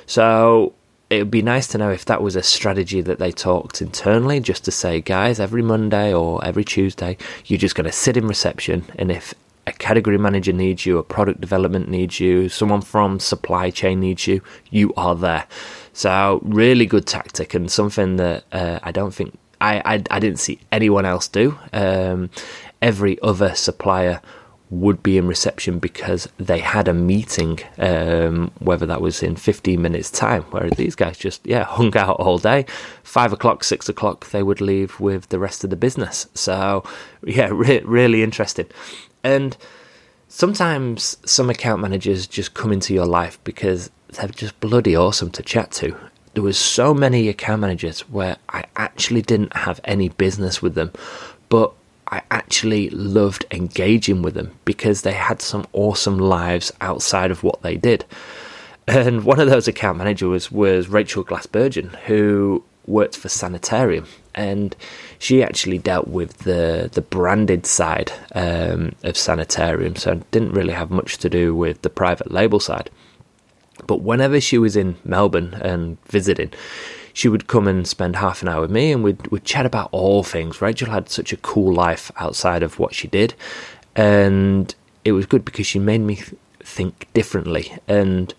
So 0.07 0.73
it 1.15 1.19
would 1.21 1.31
be 1.31 1.43
nice 1.43 1.67
to 1.69 1.79
know 1.79 1.91
if 1.91 2.05
that 2.07 2.23
was 2.23 2.37
a 2.37 2.43
strategy 2.43 3.01
that 3.01 3.19
they 3.19 3.33
talked 3.33 3.81
internally, 3.81 4.41
just 4.41 4.65
to 4.65 4.71
say, 4.71 5.01
guys, 5.01 5.41
every 5.41 5.63
Monday 5.63 6.13
or 6.13 6.45
every 6.45 6.65
Tuesday, 6.65 7.17
you're 7.47 7.59
just 7.59 7.75
going 7.75 7.87
to 7.87 7.93
sit 7.93 8.17
in 8.17 8.27
reception, 8.27 8.85
and 8.97 9.11
if 9.11 9.35
a 9.67 9.73
category 9.73 10.19
manager 10.19 10.53
needs 10.53 10.85
you, 10.85 10.99
a 10.99 11.03
product 11.03 11.41
development 11.41 11.89
needs 11.89 12.21
you, 12.21 12.49
someone 12.49 12.83
from 12.83 13.19
supply 13.19 13.71
chain 13.71 14.01
needs 14.01 14.27
you, 14.27 14.43
you 14.71 14.93
are 14.97 15.15
there. 15.15 15.47
So, 15.93 16.41
really 16.43 16.87
good 16.87 17.07
tactic 17.07 17.55
and 17.55 17.71
something 17.71 18.17
that 18.17 18.45
uh, 18.53 18.81
I 18.83 18.93
don't 18.93 19.15
think 19.15 19.39
I, 19.61 19.95
I, 19.95 20.03
I 20.11 20.19
didn't 20.19 20.41
see 20.41 20.59
anyone 20.71 21.07
else 21.07 21.29
do. 21.29 21.59
Um, 21.73 22.31
every 22.83 23.21
other 23.23 23.55
supplier 23.55 24.21
would 24.71 25.03
be 25.03 25.19
in 25.19 25.27
reception 25.27 25.79
because 25.79 26.29
they 26.39 26.59
had 26.59 26.89
a 26.89 26.95
meeting, 26.95 27.61
um, 27.79 28.51
whether 28.59 28.87
that 28.87 29.01
was 29.01 29.23
in 29.23 29.37
15 29.37 29.81
minutes' 29.81 30.11
time, 30.11 30.43
whereas 30.51 30.73
these 30.73 30.95
guys 30.95 31.19
just, 31.19 31.47
yeah, 31.47 31.65
hung 31.65 31.97
out 31.97 32.17
all 32.17 32.39
day. 32.39 32.67
Five 33.03 33.33
o'clock, 33.33 33.63
six 33.63 33.89
o'clock, 33.89 34.31
they 34.31 34.43
would 34.43 34.61
leave 34.61 34.99
with 34.99 35.29
the 35.29 35.39
rest 35.39 35.65
of 35.65 35.71
the 35.71 35.77
business. 35.77 36.27
So, 36.35 36.83
yeah, 37.25 37.49
re- 37.53 37.83
really 37.85 38.23
interesting. 38.23 38.67
And 39.23 39.57
sometimes 40.29 41.19
some 41.25 41.51
account 41.51 41.81
managers 41.81 42.27
just 42.27 42.55
come 42.55 42.73
into 42.73 42.95
your 42.95 43.07
life 43.07 43.39
because 43.45 43.91
they're 44.09 44.29
just 44.29 44.59
bloody 44.61 44.97
awesome 44.97 45.31
to 45.33 45.43
chat 45.43 45.71
to 45.73 45.97
there 46.35 46.43
was 46.43 46.59
so 46.59 46.93
many 46.93 47.29
account 47.29 47.61
managers 47.61 48.01
where 48.11 48.37
I 48.49 48.65
actually 48.77 49.23
didn't 49.23 49.57
have 49.57 49.81
any 49.85 50.09
business 50.09 50.61
with 50.61 50.75
them, 50.75 50.93
but 51.49 51.73
I 52.15 52.23
actually 52.31 52.91
loved 52.91 53.45
engaging 53.51 54.23
with 54.23 54.35
them 54.35 54.57
because 54.65 55.03
they 55.03 55.15
had 55.15 55.43
some 55.43 55.67
awesome 55.73 56.17
lives 56.17 56.71
outside 56.81 57.33
of 57.33 57.43
what 57.43 57.63
they 57.63 57.77
did. 57.77 58.05
And 58.87 59.25
one 59.25 59.41
of 59.41 59.51
those 59.51 59.67
account 59.67 59.99
managers 59.99 60.29
was, 60.29 60.53
was 60.53 60.89
Rachel 60.89 61.25
Glassbergen, 61.25 61.93
who 62.05 62.63
worked 62.87 63.17
for 63.17 63.29
Sanitarium, 63.29 64.07
and 64.33 64.77
she 65.19 65.43
actually 65.43 65.79
dealt 65.79 66.07
with 66.07 66.39
the 66.39 66.89
the 66.93 67.01
branded 67.01 67.67
side 67.67 68.13
um, 68.33 68.95
of 69.03 69.17
Sanitarium, 69.17 69.97
so 69.97 70.21
didn't 70.31 70.53
really 70.53 70.75
have 70.75 70.93
much 70.93 71.19
to 71.19 71.29
do 71.29 71.53
with 71.53 71.83
the 71.83 71.91
private 71.91 72.31
label 72.31 72.61
side. 72.61 72.91
But 73.89 74.03
whenever 74.03 74.41
she 74.41 74.59
was 74.59 74.77
in 74.77 74.95
Melbourne 75.05 75.55
and 75.55 75.99
visiting, 76.05 76.53
she 77.15 77.29
would 77.29 77.47
come 77.47 77.67
and 77.69 77.87
spend 77.87 78.17
half 78.17 78.43
an 78.43 78.49
hour 78.49 78.61
with 78.61 78.73
me 78.73 78.93
and 78.93 79.03
we'd, 79.03 79.25
we'd 79.29 79.45
chat 79.45 79.65
about 79.65 79.89
all 79.93 80.25
things. 80.25 80.61
Rachel 80.61 80.91
had 80.91 81.09
such 81.09 81.33
a 81.33 81.37
cool 81.39 81.73
life 81.73 82.11
outside 82.17 82.63
of 82.63 82.81
what 82.81 82.93
she 82.93 83.07
did. 83.07 83.35
And 83.95 84.75
it 85.05 85.13
was 85.13 85.25
good 85.25 85.45
because 85.45 85.65
she 85.65 85.79
made 85.79 86.01
me 86.01 86.17
th- 86.17 86.35
think 86.61 87.07
differently. 87.15 87.73
And 87.87 88.35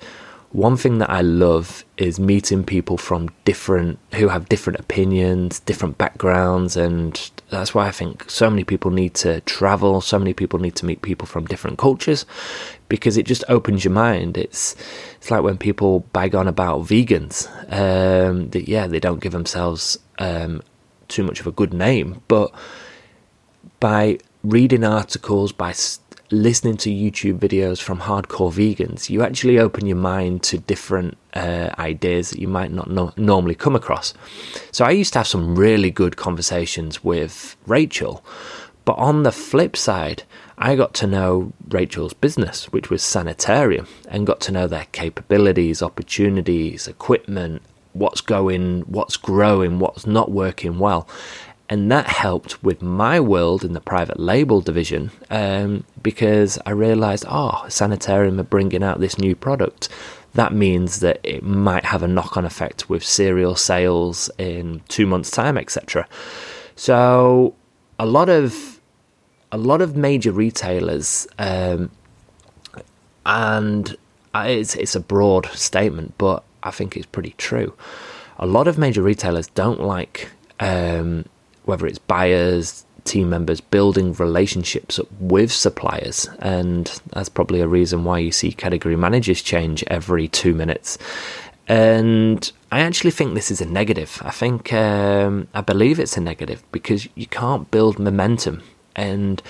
one 0.52 0.76
thing 0.76 0.98
that 0.98 1.10
I 1.10 1.22
love 1.22 1.86
is 1.98 2.20
meeting 2.20 2.66
people 2.66 2.98
from 2.98 3.30
different 3.46 3.98
who 4.16 4.28
have 4.28 4.50
different 4.50 4.80
opinions, 4.80 5.62
different 5.62 5.98
backgrounds, 5.98 6.76
and 6.76 7.32
that's 7.50 7.74
why 7.76 7.88
I 7.88 7.92
think 7.92 8.30
so 8.30 8.50
many 8.50 8.64
people 8.64 8.92
need 8.92 9.14
to 9.16 9.42
travel. 9.42 10.02
So 10.02 10.18
many 10.18 10.34
people 10.34 10.60
need 10.60 10.76
to 10.78 10.86
meet 10.86 11.02
people 11.02 11.28
from 11.28 11.46
different 11.46 11.78
cultures 11.78 12.26
because 12.90 13.18
it 13.18 13.26
just 13.26 13.44
opens 13.48 13.86
your 13.86 13.94
mind. 13.94 14.38
It's 14.38 14.76
it's 15.18 15.30
like 15.30 15.44
when 15.44 15.58
people 15.58 16.02
bag 16.12 16.36
on 16.36 16.48
about 16.48 16.82
vegans. 16.82 17.48
Um, 17.72 18.50
that 18.50 18.68
yeah, 18.68 18.88
they 18.88 19.00
don't 19.00 19.22
give 19.22 19.32
themselves 19.32 19.98
um, 20.18 20.62
too 21.08 21.24
much 21.24 21.40
of 21.40 21.48
a 21.48 21.52
good 21.52 21.74
name, 21.74 22.22
but 22.28 22.52
by 23.80 24.18
reading 24.44 24.84
articles, 24.84 25.52
by 25.52 25.72
st- 25.72 26.05
listening 26.42 26.78
to 26.78 26.90
YouTube 26.90 27.40
videos 27.40 27.82
from 27.82 28.00
hardcore 28.00 28.52
vegans, 28.52 29.10
you 29.10 29.24
actually 29.24 29.60
open 29.60 29.86
your 29.86 29.98
mind 29.98 30.44
to 30.44 30.58
different 30.58 31.18
uh, 31.34 31.70
ideas 31.80 32.30
that 32.30 32.40
you 32.40 32.48
might 32.48 32.72
not 32.72 32.90
no- 32.90 33.14
normally 33.18 33.56
come 33.56 33.76
across. 33.76 34.14
So 34.72 34.86
I 34.86 34.92
used 34.92 35.14
to 35.14 35.20
have 35.20 35.28
some 35.28 35.56
really 35.56 35.92
good 35.92 36.18
conversations 36.18 37.04
with 37.04 37.56
Rachel, 37.66 38.24
but 38.84 38.98
on 38.98 39.24
the 39.24 39.32
flip 39.32 39.76
side, 39.76 40.24
I 40.58 40.76
got 40.76 40.94
to 40.96 41.08
know 41.08 41.54
Rachel's 41.70 42.14
business, 42.14 42.72
which 42.72 42.90
was 42.90 43.02
Sanitarium, 43.02 43.88
and 44.08 44.28
got 44.28 44.40
to 44.42 44.52
know 44.52 44.68
their 44.68 44.86
capabilities, 44.92 45.82
opportunities, 45.82 46.88
equipment, 46.88 47.62
what's 47.94 48.22
going, 48.22 48.82
what's 48.82 49.18
growing, 49.18 49.80
what's 49.80 50.06
not 50.06 50.32
working 50.32 50.80
well 50.80 51.08
and 51.68 51.92
that 51.92 52.08
helped 52.08 52.64
with 52.64 52.82
my 52.82 53.20
world 53.20 53.64
in 53.64 53.74
the 53.74 53.82
private 53.82 54.20
label 54.20 54.62
division 54.62 55.12
um, 55.32 55.84
because 56.02 56.60
I 56.66 56.72
realized, 56.72 57.26
oh, 57.28 57.66
Sanitarium 57.70 58.40
are 58.40 58.44
bringing 58.44 58.84
out 58.84 59.00
this 59.00 59.18
new 59.18 59.36
product. 59.36 59.90
That 60.34 60.54
means 60.54 61.00
that 61.00 61.20
it 61.24 61.42
might 61.44 61.86
have 61.86 62.04
a 62.04 62.08
knock 62.08 62.38
on 62.38 62.46
effect 62.46 62.90
with 62.90 63.04
cereal 63.04 63.56
sales 63.56 64.30
in 64.38 64.82
two 64.90 65.08
months' 65.08 65.32
time, 65.32 65.58
etc. 65.58 66.08
So, 66.76 67.56
a 67.98 68.06
lot 68.06 68.30
of 68.30 68.80
a 69.52 69.58
lot 69.58 69.82
of 69.82 69.96
major 69.96 70.32
retailers, 70.32 71.26
um, 71.40 71.90
and 73.26 73.96
it's 74.36 74.76
it's 74.76 74.96
a 74.96 75.00
broad 75.00 75.46
statement, 75.48 76.14
but 76.18 76.44
I 76.62 76.72
think 76.72 76.98
it's 76.98 77.06
pretty 77.06 77.34
true. 77.38 77.74
A 78.38 78.46
lot 78.46 78.68
of 78.68 78.78
major 78.78 79.02
retailers 79.02 79.48
don't 79.48 79.80
like 79.80 80.30
um, 80.60 81.26
whether 81.66 81.86
it's 81.86 82.00
buyers, 82.00 82.86
team 83.04 83.30
members, 83.30 83.62
building 83.62 84.14
relationships 84.14 85.00
with 85.20 85.52
suppliers. 85.52 86.28
And 86.40 86.88
that's 87.12 87.30
probably 87.30 87.62
a 87.62 87.68
reason 87.68 88.04
why 88.04 88.20
you 88.20 88.32
see 88.32 88.52
category 88.52 88.96
managers 88.96 89.42
change 89.42 89.84
every 89.88 90.28
two 90.28 90.54
minutes. 90.54 90.98
And 91.68 92.52
I 92.72 92.82
actually 92.82 93.12
think 93.12 93.34
this 93.34 93.52
is 93.52 93.62
a 93.62 93.66
negative. 93.66 94.22
I 94.24 94.32
think, 94.32 94.74
um, 94.74 95.48
I 95.54 95.62
believe 95.62 96.00
it's 96.00 96.18
a 96.18 96.22
negative 96.22 96.64
because 96.72 97.08
you 97.16 97.28
can't 97.28 97.70
build 97.72 97.98
momentum 97.98 98.62
and 98.96 99.42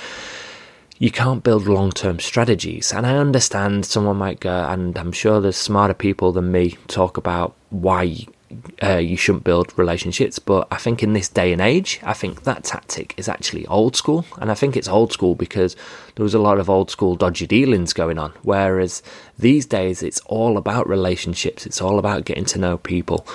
you 0.97 1.11
can't 1.11 1.43
build 1.43 1.67
long 1.67 1.91
term 1.91 2.19
strategies. 2.19 2.93
And 2.93 3.05
I 3.05 3.17
understand 3.17 3.85
someone 3.85 4.17
might 4.17 4.39
go, 4.39 4.65
and 4.69 4.97
I'm 4.97 5.11
sure 5.11 5.41
there's 5.41 5.57
smarter 5.57 5.93
people 5.93 6.31
than 6.31 6.51
me 6.51 6.77
talk 6.87 7.17
about 7.17 7.55
why 7.69 8.25
uh, 8.83 8.97
you 8.97 9.17
shouldn't 9.17 9.43
build 9.43 9.77
relationships. 9.77 10.39
But 10.39 10.67
I 10.71 10.77
think 10.77 11.01
in 11.01 11.13
this 11.13 11.29
day 11.29 11.51
and 11.51 11.61
age, 11.61 11.99
I 12.03 12.13
think 12.13 12.43
that 12.43 12.63
tactic 12.63 13.13
is 13.17 13.27
actually 13.27 13.65
old 13.67 13.95
school. 13.95 14.25
And 14.39 14.51
I 14.51 14.53
think 14.53 14.77
it's 14.77 14.87
old 14.87 15.11
school 15.11 15.35
because 15.35 15.75
there 16.15 16.23
was 16.23 16.33
a 16.33 16.39
lot 16.39 16.59
of 16.59 16.69
old 16.69 16.91
school 16.91 17.15
dodgy 17.15 17.47
dealings 17.47 17.93
going 17.93 18.17
on. 18.17 18.33
Whereas 18.43 19.01
these 19.37 19.65
days, 19.65 20.03
it's 20.03 20.21
all 20.21 20.57
about 20.57 20.87
relationships, 20.87 21.65
it's 21.65 21.81
all 21.81 21.99
about 21.99 22.25
getting 22.25 22.45
to 22.45 22.59
know 22.59 22.77
people. 22.77 23.25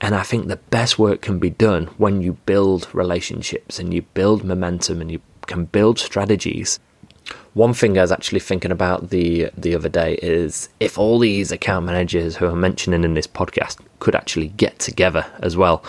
And 0.00 0.14
I 0.16 0.24
think 0.24 0.48
the 0.48 0.56
best 0.56 0.98
work 0.98 1.22
can 1.22 1.38
be 1.38 1.50
done 1.50 1.86
when 1.96 2.22
you 2.22 2.32
build 2.44 2.88
relationships 2.92 3.78
and 3.78 3.94
you 3.94 4.02
build 4.02 4.42
momentum 4.42 5.00
and 5.00 5.12
you 5.12 5.20
can 5.46 5.66
build 5.66 5.98
strategies 5.98 6.80
one 7.54 7.74
thing 7.74 7.98
I 7.98 8.02
was 8.02 8.12
actually 8.12 8.40
thinking 8.40 8.70
about 8.70 9.10
the 9.10 9.50
the 9.56 9.74
other 9.74 9.88
day 9.88 10.14
is 10.22 10.68
if 10.80 10.98
all 10.98 11.18
these 11.18 11.52
account 11.52 11.86
managers 11.86 12.36
who 12.36 12.46
I'm 12.46 12.60
mentioning 12.60 13.04
in 13.04 13.14
this 13.14 13.26
podcast 13.26 13.78
could 13.98 14.14
actually 14.14 14.48
get 14.48 14.78
together 14.78 15.26
as 15.40 15.56
well 15.56 15.84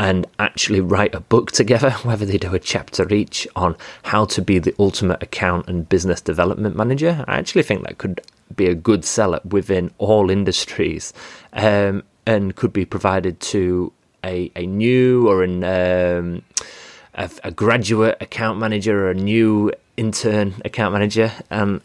and 0.00 0.26
actually 0.38 0.80
write 0.80 1.14
a 1.14 1.20
book 1.20 1.50
together, 1.50 1.90
whether 2.02 2.24
they 2.24 2.38
do 2.38 2.54
a 2.54 2.60
chapter 2.60 3.12
each 3.12 3.48
on 3.56 3.76
how 4.04 4.24
to 4.26 4.40
be 4.40 4.58
the 4.58 4.74
ultimate 4.78 5.22
account 5.22 5.66
and 5.68 5.88
business 5.88 6.20
development 6.20 6.76
manager, 6.76 7.24
I 7.26 7.38
actually 7.38 7.64
think 7.64 7.82
that 7.82 7.98
could 7.98 8.20
be 8.54 8.66
a 8.66 8.74
good 8.74 9.04
seller 9.04 9.40
within 9.44 9.90
all 9.98 10.30
industries 10.30 11.12
um, 11.52 12.04
and 12.26 12.54
could 12.54 12.72
be 12.72 12.84
provided 12.84 13.40
to 13.40 13.92
a, 14.24 14.50
a 14.56 14.66
new 14.66 15.28
or 15.28 15.42
an 15.42 15.64
um, 15.64 16.42
a, 17.14 17.30
a, 17.44 17.50
graduate 17.50 18.16
account 18.20 18.58
manager 18.58 19.06
or 19.06 19.10
a 19.10 19.14
new 19.14 19.72
intern 19.98 20.54
account 20.64 20.92
manager, 20.92 21.32
and 21.50 21.80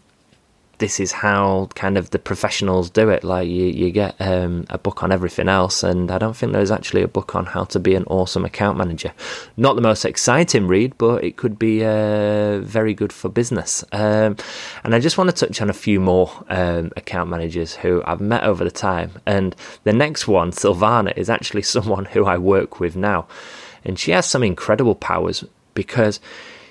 this 0.79 1.00
is 1.00 1.12
how 1.12 1.70
kind 1.75 1.98
of 1.98 2.10
the 2.10 2.20
professionals 2.20 2.89
do 2.89 3.10
it. 3.10 3.24
Like 3.24 3.48
you, 3.48 3.65
you 3.67 3.91
get 3.91 4.15
um, 4.20 4.65
a 4.70 4.77
book 4.77 5.03
on 5.03 5.12
everything 5.12 5.48
else, 5.48 5.84
and 5.84 6.12
I 6.12 6.17
don't 6.17 6.36
think 6.36 6.51
there's 6.51 6.72
actually 6.72 7.03
a 7.03 7.08
book 7.08 7.36
on 7.36 7.46
how 7.46 7.63
to 7.65 7.79
be 7.79 7.96
an 7.96 8.03
awesome 8.05 8.43
account 8.43 8.77
manager. 8.77 9.13
Not 9.55 9.75
the 9.75 9.82
most 9.82 10.03
exciting 10.03 10.67
read, 10.67 10.98
but 10.98 11.24
it 11.24 11.38
could 11.38 11.58
be 11.58 11.86
uh, 11.86 12.60
very 12.60 12.93
good 12.93 13.13
for 13.13 13.29
business. 13.29 13.84
Um, 13.91 14.36
and 14.84 14.93
I 14.93 15.00
just 15.00 15.17
want 15.17 15.29
to 15.29 15.46
touch 15.46 15.62
on 15.62 15.70
a 15.70 15.74
few 15.74 16.00
more 16.00 16.32
um, 16.50 16.91
account 16.98 17.29
managers 17.29 17.75
who 17.75 18.03
I've 18.05 18.22
met 18.22 18.43
over 18.43 18.63
the 18.63 18.72
time. 18.72 19.12
And 19.25 19.55
the 19.84 19.93
next 19.93 20.27
one, 20.27 20.51
Silvana, 20.51 21.15
is 21.15 21.29
actually 21.29 21.62
someone 21.75 22.05
who 22.05 22.25
I 22.25 22.38
work 22.38 22.79
with 22.79 22.96
now, 22.96 23.27
and 23.86 23.98
she 23.98 24.12
has 24.12 24.25
some 24.25 24.43
incredible 24.43 24.96
powers 24.96 25.46
because 25.75 26.20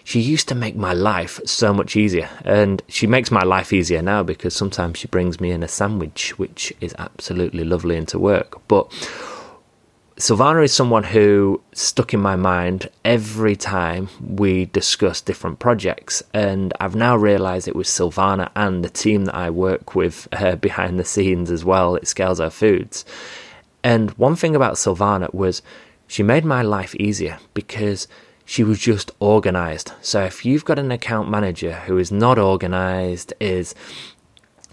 she 0.04 0.20
used 0.20 0.48
to 0.48 0.54
make 0.54 0.76
my 0.76 0.92
life 0.92 1.40
so 1.44 1.72
much 1.72 1.96
easier. 1.96 2.28
And 2.44 2.82
she 2.88 3.06
makes 3.06 3.30
my 3.30 3.42
life 3.42 3.72
easier 3.72 4.02
now 4.02 4.22
because 4.22 4.54
sometimes 4.54 4.98
she 4.98 5.08
brings 5.08 5.40
me 5.40 5.50
in 5.50 5.62
a 5.62 5.68
sandwich, 5.68 6.38
which 6.38 6.72
is 6.80 6.94
absolutely 6.98 7.64
lovely 7.64 7.96
into 7.96 8.18
work. 8.18 8.66
But 8.68 8.92
Silvana 10.16 10.64
is 10.64 10.72
someone 10.72 11.04
who 11.04 11.60
stuck 11.72 12.12
in 12.12 12.20
my 12.20 12.36
mind 12.36 12.88
every 13.04 13.56
time 13.56 14.08
we 14.20 14.66
discuss 14.66 15.20
different 15.20 15.58
projects. 15.58 16.22
And 16.34 16.72
I've 16.80 16.94
now 16.94 17.16
realized 17.16 17.66
it 17.66 17.76
was 17.76 17.88
Silvana 17.88 18.50
and 18.54 18.84
the 18.84 18.90
team 18.90 19.24
that 19.24 19.34
I 19.34 19.50
work 19.50 19.94
with 19.94 20.28
uh, 20.32 20.56
behind 20.56 20.98
the 20.98 21.04
scenes 21.04 21.50
as 21.50 21.64
well 21.64 21.96
at 21.96 22.04
Scalzo 22.04 22.52
Foods. 22.52 23.04
And 23.82 24.10
one 24.12 24.36
thing 24.36 24.54
about 24.54 24.74
Silvana 24.74 25.32
was 25.34 25.62
she 26.06 26.22
made 26.22 26.44
my 26.44 26.62
life 26.62 26.94
easier 26.96 27.38
because 27.54 28.06
she 28.44 28.64
was 28.64 28.78
just 28.78 29.10
organized. 29.20 29.92
So 30.00 30.22
if 30.22 30.44
you've 30.44 30.64
got 30.64 30.78
an 30.78 30.92
account 30.92 31.30
manager 31.30 31.74
who 31.86 31.98
is 31.98 32.10
not 32.12 32.38
organized, 32.38 33.32
is 33.40 33.74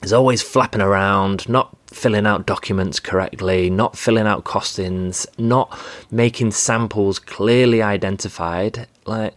is 0.01 0.13
always 0.13 0.41
flapping 0.41 0.81
around, 0.81 1.49
not 1.49 1.75
filling 1.87 2.25
out 2.25 2.45
documents 2.45 2.99
correctly, 3.01 3.69
not 3.69 3.97
filling 3.97 4.27
out 4.27 4.45
costings, 4.45 5.27
not 5.37 5.77
making 6.09 6.51
samples 6.51 7.19
clearly 7.19 7.81
identified, 7.81 8.87
like 9.05 9.33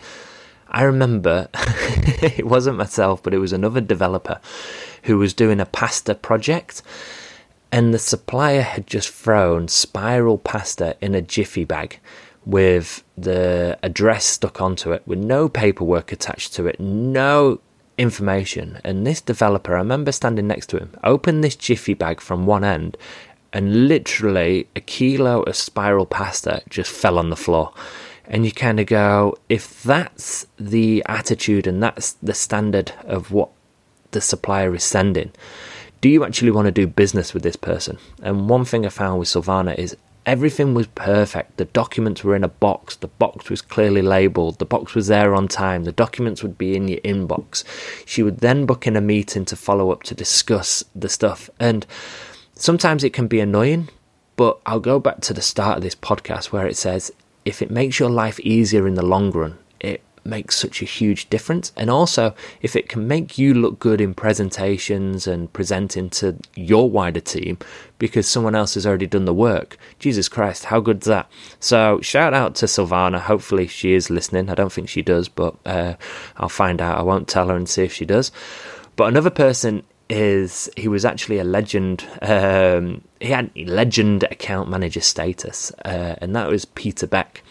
I 0.68 0.84
remember 0.84 1.48
it 1.54 2.46
wasn't 2.46 2.78
myself, 2.78 3.22
but 3.22 3.34
it 3.34 3.38
was 3.38 3.52
another 3.52 3.80
developer 3.80 4.40
who 5.04 5.18
was 5.18 5.34
doing 5.34 5.60
a 5.60 5.66
pasta 5.66 6.14
project 6.14 6.82
and 7.70 7.92
the 7.92 7.98
supplier 7.98 8.62
had 8.62 8.86
just 8.86 9.08
thrown 9.08 9.68
spiral 9.68 10.38
pasta 10.38 10.96
in 11.00 11.14
a 11.14 11.22
jiffy 11.22 11.64
bag 11.64 11.98
with 12.44 13.04
the 13.16 13.78
address 13.82 14.24
stuck 14.24 14.60
onto 14.60 14.92
it 14.92 15.02
with 15.06 15.18
no 15.18 15.48
paperwork 15.48 16.12
attached 16.12 16.54
to 16.54 16.66
it, 16.66 16.80
no 16.80 17.60
information. 17.98 18.80
And 18.84 19.06
this 19.06 19.20
developer, 19.20 19.74
I 19.74 19.78
remember 19.78 20.12
standing 20.12 20.46
next 20.46 20.66
to 20.68 20.78
him, 20.78 20.96
opened 21.04 21.44
this 21.44 21.56
jiffy 21.56 21.94
bag 21.94 22.20
from 22.20 22.46
one 22.46 22.64
end 22.64 22.96
and 23.52 23.86
literally 23.86 24.66
a 24.74 24.80
kilo 24.80 25.42
of 25.42 25.56
spiral 25.56 26.06
pasta 26.06 26.62
just 26.68 26.90
fell 26.90 27.18
on 27.18 27.30
the 27.30 27.36
floor. 27.36 27.72
And 28.26 28.46
you 28.46 28.52
kind 28.52 28.80
of 28.80 28.86
go, 28.86 29.36
if 29.48 29.82
that's 29.82 30.46
the 30.58 31.02
attitude 31.06 31.66
and 31.66 31.82
that's 31.82 32.12
the 32.14 32.34
standard 32.34 32.92
of 33.04 33.30
what 33.30 33.50
the 34.12 34.20
supplier 34.20 34.74
is 34.74 34.84
sending, 34.84 35.32
do 36.00 36.08
you 36.08 36.24
actually 36.24 36.50
want 36.50 36.66
to 36.66 36.72
do 36.72 36.86
business 36.86 37.34
with 37.34 37.42
this 37.42 37.56
person? 37.56 37.98
And 38.22 38.48
one 38.48 38.64
thing 38.64 38.86
I 38.86 38.88
found 38.88 39.18
with 39.18 39.28
Silvana 39.28 39.76
is 39.76 39.96
Everything 40.24 40.72
was 40.72 40.86
perfect. 40.88 41.56
The 41.56 41.64
documents 41.64 42.22
were 42.22 42.36
in 42.36 42.44
a 42.44 42.48
box. 42.48 42.94
The 42.96 43.08
box 43.08 43.50
was 43.50 43.60
clearly 43.60 44.02
labeled. 44.02 44.58
The 44.58 44.64
box 44.64 44.94
was 44.94 45.08
there 45.08 45.34
on 45.34 45.48
time. 45.48 45.82
The 45.82 45.92
documents 45.92 46.42
would 46.42 46.56
be 46.56 46.76
in 46.76 46.86
your 46.86 47.00
inbox. 47.00 47.64
She 48.06 48.22
would 48.22 48.38
then 48.38 48.64
book 48.64 48.86
in 48.86 48.96
a 48.96 49.00
meeting 49.00 49.44
to 49.46 49.56
follow 49.56 49.90
up 49.90 50.04
to 50.04 50.14
discuss 50.14 50.84
the 50.94 51.08
stuff. 51.08 51.50
And 51.58 51.84
sometimes 52.54 53.02
it 53.02 53.12
can 53.12 53.26
be 53.26 53.40
annoying, 53.40 53.88
but 54.36 54.60
I'll 54.64 54.80
go 54.80 55.00
back 55.00 55.20
to 55.22 55.34
the 55.34 55.42
start 55.42 55.78
of 55.78 55.82
this 55.82 55.96
podcast 55.96 56.46
where 56.46 56.68
it 56.68 56.76
says 56.76 57.12
if 57.44 57.60
it 57.60 57.70
makes 57.70 57.98
your 57.98 58.10
life 58.10 58.38
easier 58.40 58.86
in 58.86 58.94
the 58.94 59.04
long 59.04 59.32
run, 59.32 59.58
makes 60.24 60.56
such 60.56 60.82
a 60.82 60.86
huge 60.86 61.28
difference. 61.30 61.72
And 61.76 61.90
also, 61.90 62.34
if 62.60 62.76
it 62.76 62.88
can 62.88 63.06
make 63.06 63.38
you 63.38 63.54
look 63.54 63.78
good 63.78 64.00
in 64.00 64.14
presentations 64.14 65.26
and 65.26 65.52
presenting 65.52 66.10
to 66.10 66.36
your 66.54 66.90
wider 66.90 67.20
team 67.20 67.58
because 67.98 68.26
someone 68.26 68.54
else 68.54 68.74
has 68.74 68.86
already 68.86 69.06
done 69.06 69.24
the 69.24 69.34
work, 69.34 69.76
Jesus 69.98 70.28
Christ, 70.28 70.66
how 70.66 70.80
good's 70.80 71.06
that? 71.06 71.30
So, 71.60 72.00
shout 72.00 72.34
out 72.34 72.54
to 72.56 72.66
Silvana. 72.66 73.20
Hopefully, 73.20 73.66
she 73.66 73.92
is 73.92 74.10
listening. 74.10 74.50
I 74.50 74.54
don't 74.54 74.72
think 74.72 74.88
she 74.88 75.02
does, 75.02 75.28
but 75.28 75.56
uh, 75.64 75.94
I'll 76.36 76.48
find 76.48 76.80
out. 76.80 76.98
I 76.98 77.02
won't 77.02 77.28
tell 77.28 77.48
her 77.48 77.56
and 77.56 77.68
see 77.68 77.84
if 77.84 77.92
she 77.92 78.04
does. 78.04 78.32
But 78.96 79.08
another 79.08 79.30
person 79.30 79.84
is 80.12 80.68
he 80.76 80.88
was 80.88 81.04
actually 81.04 81.38
a 81.38 81.44
legend. 81.44 82.06
Um, 82.20 83.02
he 83.20 83.28
had 83.28 83.50
legend 83.56 84.24
account 84.24 84.68
manager 84.68 85.00
status, 85.00 85.72
uh, 85.84 86.16
and 86.18 86.36
that 86.36 86.48
was 86.48 86.64
Peter 86.64 87.06
Beck. 87.06 87.42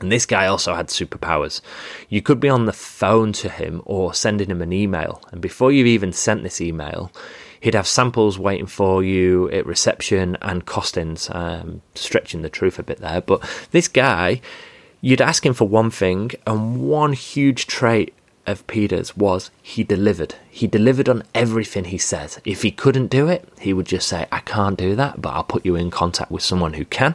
And 0.00 0.10
this 0.10 0.26
guy 0.26 0.46
also 0.46 0.74
had 0.74 0.88
superpowers. 0.88 1.60
You 2.08 2.20
could 2.20 2.40
be 2.40 2.48
on 2.48 2.66
the 2.66 2.72
phone 2.72 3.32
to 3.34 3.48
him 3.48 3.80
or 3.84 4.12
sending 4.12 4.50
him 4.50 4.62
an 4.62 4.72
email, 4.72 5.22
and 5.30 5.40
before 5.40 5.72
you've 5.72 5.86
even 5.86 6.12
sent 6.12 6.42
this 6.42 6.60
email, 6.60 7.12
he'd 7.60 7.74
have 7.74 7.86
samples 7.86 8.38
waiting 8.38 8.66
for 8.66 9.02
you 9.02 9.48
at 9.50 9.66
reception 9.66 10.36
and 10.42 10.66
costings. 10.66 11.34
Um, 11.34 11.82
stretching 11.94 12.42
the 12.42 12.50
truth 12.50 12.78
a 12.78 12.82
bit 12.82 12.98
there, 12.98 13.20
but 13.20 13.42
this 13.70 13.88
guy, 13.88 14.40
you'd 15.00 15.22
ask 15.22 15.46
him 15.46 15.54
for 15.54 15.68
one 15.68 15.90
thing, 15.90 16.32
and 16.46 16.88
one 16.88 17.12
huge 17.12 17.66
trait 17.66 18.12
of 18.46 18.66
Peter's 18.66 19.16
was 19.16 19.50
he 19.62 19.84
delivered. 19.84 20.34
He 20.50 20.66
delivered 20.66 21.08
on 21.08 21.22
everything 21.34 21.84
he 21.84 21.98
said. 21.98 22.36
If 22.44 22.62
he 22.62 22.70
couldn't 22.70 23.06
do 23.06 23.28
it, 23.28 23.48
he 23.60 23.72
would 23.72 23.86
just 23.86 24.08
say, 24.08 24.26
I 24.30 24.40
can't 24.40 24.76
do 24.76 24.94
that, 24.96 25.22
but 25.22 25.30
I'll 25.30 25.44
put 25.44 25.64
you 25.64 25.76
in 25.76 25.90
contact 25.90 26.30
with 26.30 26.42
someone 26.42 26.74
who 26.74 26.84
can. 26.84 27.14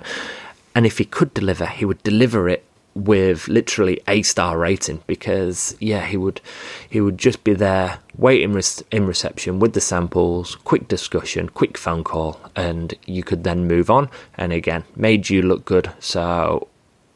And 0.74 0.86
if 0.86 0.98
he 0.98 1.06
could 1.06 1.34
deliver, 1.34 1.66
he 1.66 1.86
would 1.86 2.02
deliver 2.04 2.50
it 2.50 2.64
with 3.06 3.48
literally 3.48 4.02
a 4.08 4.22
star 4.22 4.58
rating 4.58 5.02
because 5.08 5.76
yeah 5.80 6.06
he 6.06 6.18
would 6.18 6.42
he 6.90 7.00
would 7.02 7.18
just 7.18 7.44
be 7.44 7.54
there 7.54 8.00
waiting 8.18 8.60
in 8.92 9.06
reception 9.06 9.60
with 9.60 9.74
the 9.74 9.82
samples 9.82 10.56
quick 10.56 10.88
discussion 10.88 11.50
quick 11.50 11.78
phone 11.78 12.04
call 12.04 12.40
and 12.56 12.94
you 13.06 13.24
could 13.24 13.44
then 13.44 13.68
move 13.68 13.90
on 13.90 14.10
and 14.38 14.52
again 14.52 14.84
made 14.96 15.30
you 15.30 15.42
look 15.42 15.66
good 15.66 15.92
so 16.00 16.68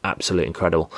absolutely 0.04 0.46
incredible. 0.46 0.92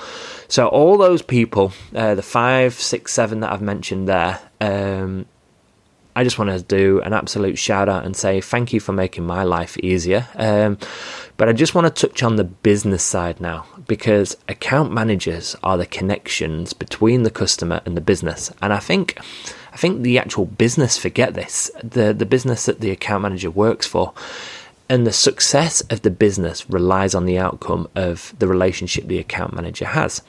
So 0.48 0.66
all 0.66 0.98
those 0.98 1.22
people, 1.22 1.72
uh, 1.94 2.16
the 2.16 2.22
five, 2.22 2.74
six, 2.74 3.12
seven 3.12 3.40
that 3.40 3.52
I've 3.52 3.62
mentioned 3.62 4.08
there, 4.08 4.40
um, 4.60 5.26
I 6.16 6.24
just 6.24 6.38
want 6.38 6.50
to 6.50 6.62
do 6.62 7.02
an 7.02 7.12
absolute 7.12 7.58
shout 7.58 7.90
out 7.90 8.06
and 8.06 8.16
say 8.16 8.40
thank 8.40 8.72
you 8.72 8.80
for 8.80 8.92
making 8.92 9.26
my 9.26 9.42
life 9.42 9.76
easier. 9.78 10.26
Um, 10.34 10.78
but 11.36 11.50
I 11.50 11.52
just 11.52 11.74
want 11.74 11.94
to 11.94 12.08
touch 12.08 12.22
on 12.22 12.36
the 12.36 12.44
business 12.44 13.04
side 13.04 13.38
now 13.38 13.66
because 13.86 14.34
account 14.48 14.90
managers 14.92 15.54
are 15.62 15.76
the 15.76 15.84
connections 15.84 16.72
between 16.72 17.22
the 17.22 17.30
customer 17.30 17.82
and 17.84 17.98
the 17.98 18.00
business, 18.00 18.50
and 18.60 18.72
I 18.72 18.78
think. 18.78 19.18
I 19.72 19.78
think 19.78 20.00
the 20.00 20.18
actual 20.18 20.46
business 20.46 20.96
forget 20.96 21.34
this. 21.34 21.70
The 21.84 22.14
the 22.14 22.24
business 22.24 22.64
that 22.64 22.80
the 22.80 22.90
account 22.90 23.24
manager 23.24 23.50
works 23.50 23.86
for 23.86 24.14
and 24.88 25.06
the 25.06 25.12
success 25.12 25.82
of 25.90 26.00
the 26.00 26.10
business 26.10 26.68
relies 26.70 27.14
on 27.14 27.26
the 27.26 27.38
outcome 27.38 27.86
of 27.94 28.34
the 28.38 28.46
relationship 28.46 29.06
the 29.06 29.18
account 29.18 29.52
manager 29.52 29.84
has. 29.84 30.22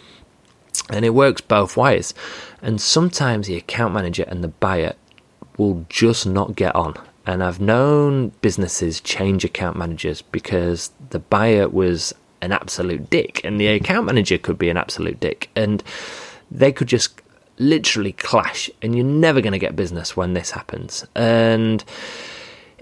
And 0.90 1.06
it 1.06 1.12
works 1.12 1.40
both 1.40 1.78
ways. 1.78 2.14
And 2.62 2.82
sometimes 2.82 3.48
the 3.48 3.56
account 3.56 3.94
manager 3.94 4.26
and 4.28 4.44
the 4.44 4.50
buyer 4.50 4.96
will 5.58 5.86
just 5.90 6.26
not 6.26 6.56
get 6.56 6.76
on. 6.76 6.96
And 7.26 7.44
I've 7.44 7.60
known 7.60 8.30
businesses 8.42 9.02
change 9.02 9.44
account 9.44 9.78
managers 9.78 10.22
because 10.22 10.92
the 11.10 11.20
buyer 11.20 11.68
was 11.68 12.14
an 12.42 12.52
absolute 12.52 13.10
dick 13.10 13.42
and 13.44 13.60
the 13.60 13.68
account 13.68 14.06
manager 14.06 14.38
could 14.38 14.58
be 14.58 14.70
an 14.70 14.78
absolute 14.78 15.20
dick. 15.20 15.50
And 15.56 15.84
they 16.50 16.72
could 16.72 16.88
just 16.88 17.22
literally 17.58 18.14
clash. 18.14 18.70
And 18.82 18.96
you're 18.96 19.06
never 19.06 19.42
going 19.42 19.54
to 19.54 19.60
get 19.60 19.76
business 19.76 20.16
when 20.16 20.34
this 20.34 20.52
happens. 20.52 21.06
And 21.16 21.84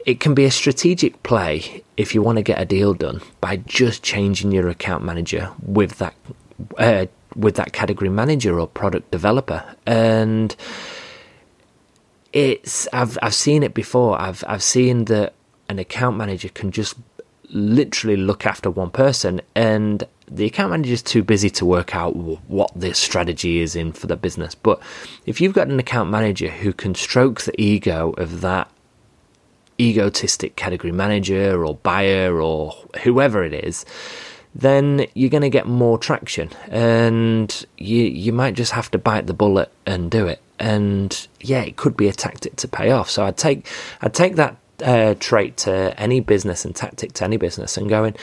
it 0.06 0.20
can 0.20 0.36
be 0.36 0.46
a 0.46 0.52
strategic 0.52 1.22
play 1.24 1.84
if 1.98 2.14
you 2.14 2.22
want 2.22 2.38
to 2.38 2.44
get 2.44 2.62
a 2.62 2.66
deal 2.66 2.94
done 2.94 3.22
by 3.42 3.58
just 3.58 4.04
changing 4.04 4.52
your 4.52 4.70
account 4.70 5.04
manager 5.04 5.52
with 5.62 5.98
that 5.98 6.14
uh, 6.78 7.08
with 7.36 7.56
that 7.56 7.74
category 7.74 8.10
manager 8.10 8.60
or 8.60 8.68
product 8.68 9.12
developer 9.12 9.64
and 9.86 10.56
it's 12.36 12.88
I've 12.94 13.18
I've 13.24 13.34
seen 13.34 13.64
it 13.64 13.74
before. 13.74 14.22
I've 14.22 14.44
I've 14.46 14.62
seen 14.62 15.06
that 15.06 15.34
an 15.70 15.80
account 15.80 16.18
manager 16.18 16.50
can 16.50 16.70
just 16.70 16.96
literally 17.50 18.18
look 18.18 18.46
after 18.46 18.70
one 18.70 18.90
person 18.90 19.42
and 19.56 20.04
the 20.30 20.46
account 20.46 20.72
manager 20.72 20.94
is 20.94 21.02
too 21.02 21.24
busy 21.24 21.50
to 21.52 21.66
work 21.66 21.96
out 21.96 22.16
what 22.16 22.72
the 22.76 22.94
strategy 22.94 23.60
is 23.60 23.76
in 23.76 23.94
for 23.94 24.08
the 24.08 24.16
business. 24.16 24.54
But 24.54 24.82
if 25.26 25.40
you've 25.40 25.54
got 25.54 25.68
an 25.70 25.80
account 25.80 26.10
manager 26.10 26.50
who 26.50 26.74
can 26.74 26.94
stroke 26.94 27.42
the 27.42 27.60
ego 27.62 28.12
of 28.18 28.42
that 28.42 28.70
egotistic 29.80 30.56
category 30.56 30.92
manager 30.92 31.64
or 31.66 31.76
buyer 31.76 32.42
or 32.42 32.72
whoever 33.04 33.44
it 33.44 33.54
is, 33.54 33.86
then 34.56 35.06
you're 35.14 35.30
going 35.30 35.42
to 35.42 35.50
get 35.50 35.68
more 35.68 35.98
traction 35.98 36.50
and 36.70 37.66
you 37.78 38.04
you 38.04 38.32
might 38.32 38.54
just 38.54 38.72
have 38.72 38.90
to 38.92 38.98
bite 38.98 39.28
the 39.28 39.34
bullet 39.34 39.70
and 39.86 40.10
do 40.10 40.28
it. 40.28 40.42
And 40.58 41.28
yeah, 41.42 41.62
it 41.62 41.76
could 41.76 41.98
be 41.98 42.08
a 42.08 42.14
tactic 42.14 42.56
to 42.58 42.68
pay 42.68 42.92
off. 42.92 43.10
So 43.10 43.26
I'd 43.26 43.38
take 43.38 43.68
I'd 44.02 44.14
take 44.14 44.38
that 44.38 44.56
uh, 44.82 45.16
trait 45.20 45.58
to 45.58 45.94
any 46.00 46.22
business 46.22 46.64
and 46.64 46.74
tactic 46.74 47.14
to 47.14 47.26
any 47.26 47.38
business 47.38 47.78
and 47.78 47.90
going, 47.90 48.16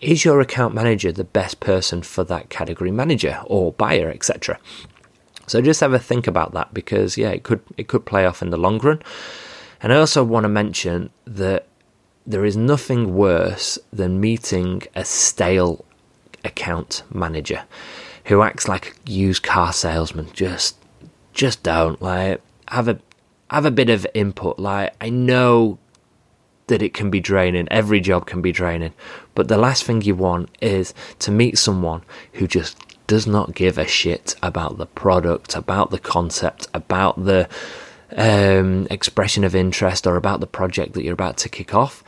is 0.00 0.24
your 0.24 0.40
account 0.40 0.74
manager 0.74 1.12
the 1.12 1.24
best 1.24 1.60
person 1.60 2.02
for 2.02 2.24
that 2.24 2.48
category 2.48 2.90
manager 2.90 3.42
or 3.44 3.72
buyer, 3.72 4.10
etc. 4.10 4.58
So 5.46 5.60
just 5.60 5.80
have 5.80 5.92
a 5.92 5.98
think 5.98 6.26
about 6.26 6.52
that 6.52 6.72
because 6.72 7.18
yeah, 7.18 7.30
it 7.30 7.42
could 7.42 7.60
it 7.76 7.88
could 7.88 8.06
play 8.06 8.24
off 8.24 8.40
in 8.40 8.48
the 8.48 8.56
long 8.56 8.78
run. 8.78 9.02
And 9.82 9.92
I 9.92 9.96
also 9.96 10.24
want 10.24 10.44
to 10.44 10.48
mention 10.48 11.10
that 11.26 11.66
there 12.26 12.44
is 12.44 12.56
nothing 12.56 13.14
worse 13.14 13.78
than 13.92 14.20
meeting 14.20 14.82
a 14.94 15.04
stale 15.04 15.84
account 16.44 17.02
manager 17.12 17.64
who 18.24 18.42
acts 18.42 18.68
like 18.68 18.96
a 19.06 19.10
used 19.10 19.42
car 19.42 19.72
salesman. 19.72 20.28
Just, 20.32 20.76
just 21.32 21.62
don't 21.62 22.00
like 22.00 22.40
have 22.68 22.88
a 22.88 22.98
have 23.50 23.66
a 23.66 23.70
bit 23.70 23.90
of 23.90 24.06
input. 24.14 24.58
Like 24.58 24.94
I 25.00 25.10
know 25.10 25.78
that 26.66 26.82
it 26.82 26.94
can 26.94 27.10
be 27.10 27.20
draining. 27.20 27.68
Every 27.70 28.00
job 28.00 28.26
can 28.26 28.40
be 28.40 28.52
draining, 28.52 28.94
but 29.34 29.48
the 29.48 29.58
last 29.58 29.84
thing 29.84 30.00
you 30.00 30.14
want 30.14 30.48
is 30.62 30.94
to 31.20 31.30
meet 31.30 31.58
someone 31.58 32.02
who 32.34 32.46
just 32.46 32.78
does 33.06 33.26
not 33.26 33.54
give 33.54 33.76
a 33.76 33.86
shit 33.86 34.34
about 34.42 34.78
the 34.78 34.86
product, 34.86 35.54
about 35.54 35.90
the 35.90 35.98
concept, 35.98 36.68
about 36.72 37.22
the 37.26 37.48
um, 38.16 38.86
expression 38.90 39.44
of 39.44 39.54
interest 39.54 40.06
or 40.06 40.16
about 40.16 40.40
the 40.40 40.46
project 40.46 40.94
that 40.94 41.04
you're 41.04 41.14
about 41.14 41.36
to 41.38 41.48
kick 41.48 41.74
off, 41.74 42.04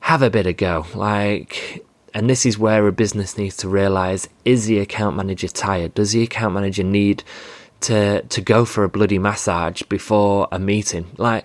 have 0.00 0.22
a 0.22 0.30
bit 0.30 0.46
of 0.46 0.56
go. 0.56 0.86
Like, 0.94 1.84
and 2.14 2.28
this 2.28 2.44
is 2.46 2.58
where 2.58 2.86
a 2.86 2.92
business 2.92 3.38
needs 3.38 3.56
to 3.58 3.68
realize: 3.68 4.28
is 4.44 4.66
the 4.66 4.78
account 4.78 5.16
manager 5.16 5.48
tired? 5.48 5.94
Does 5.94 6.12
the 6.12 6.22
account 6.22 6.54
manager 6.54 6.84
need 6.84 7.24
to 7.80 8.22
to 8.22 8.40
go 8.40 8.64
for 8.64 8.84
a 8.84 8.88
bloody 8.88 9.18
massage 9.18 9.82
before 9.82 10.48
a 10.52 10.58
meeting? 10.58 11.10
Like, 11.16 11.44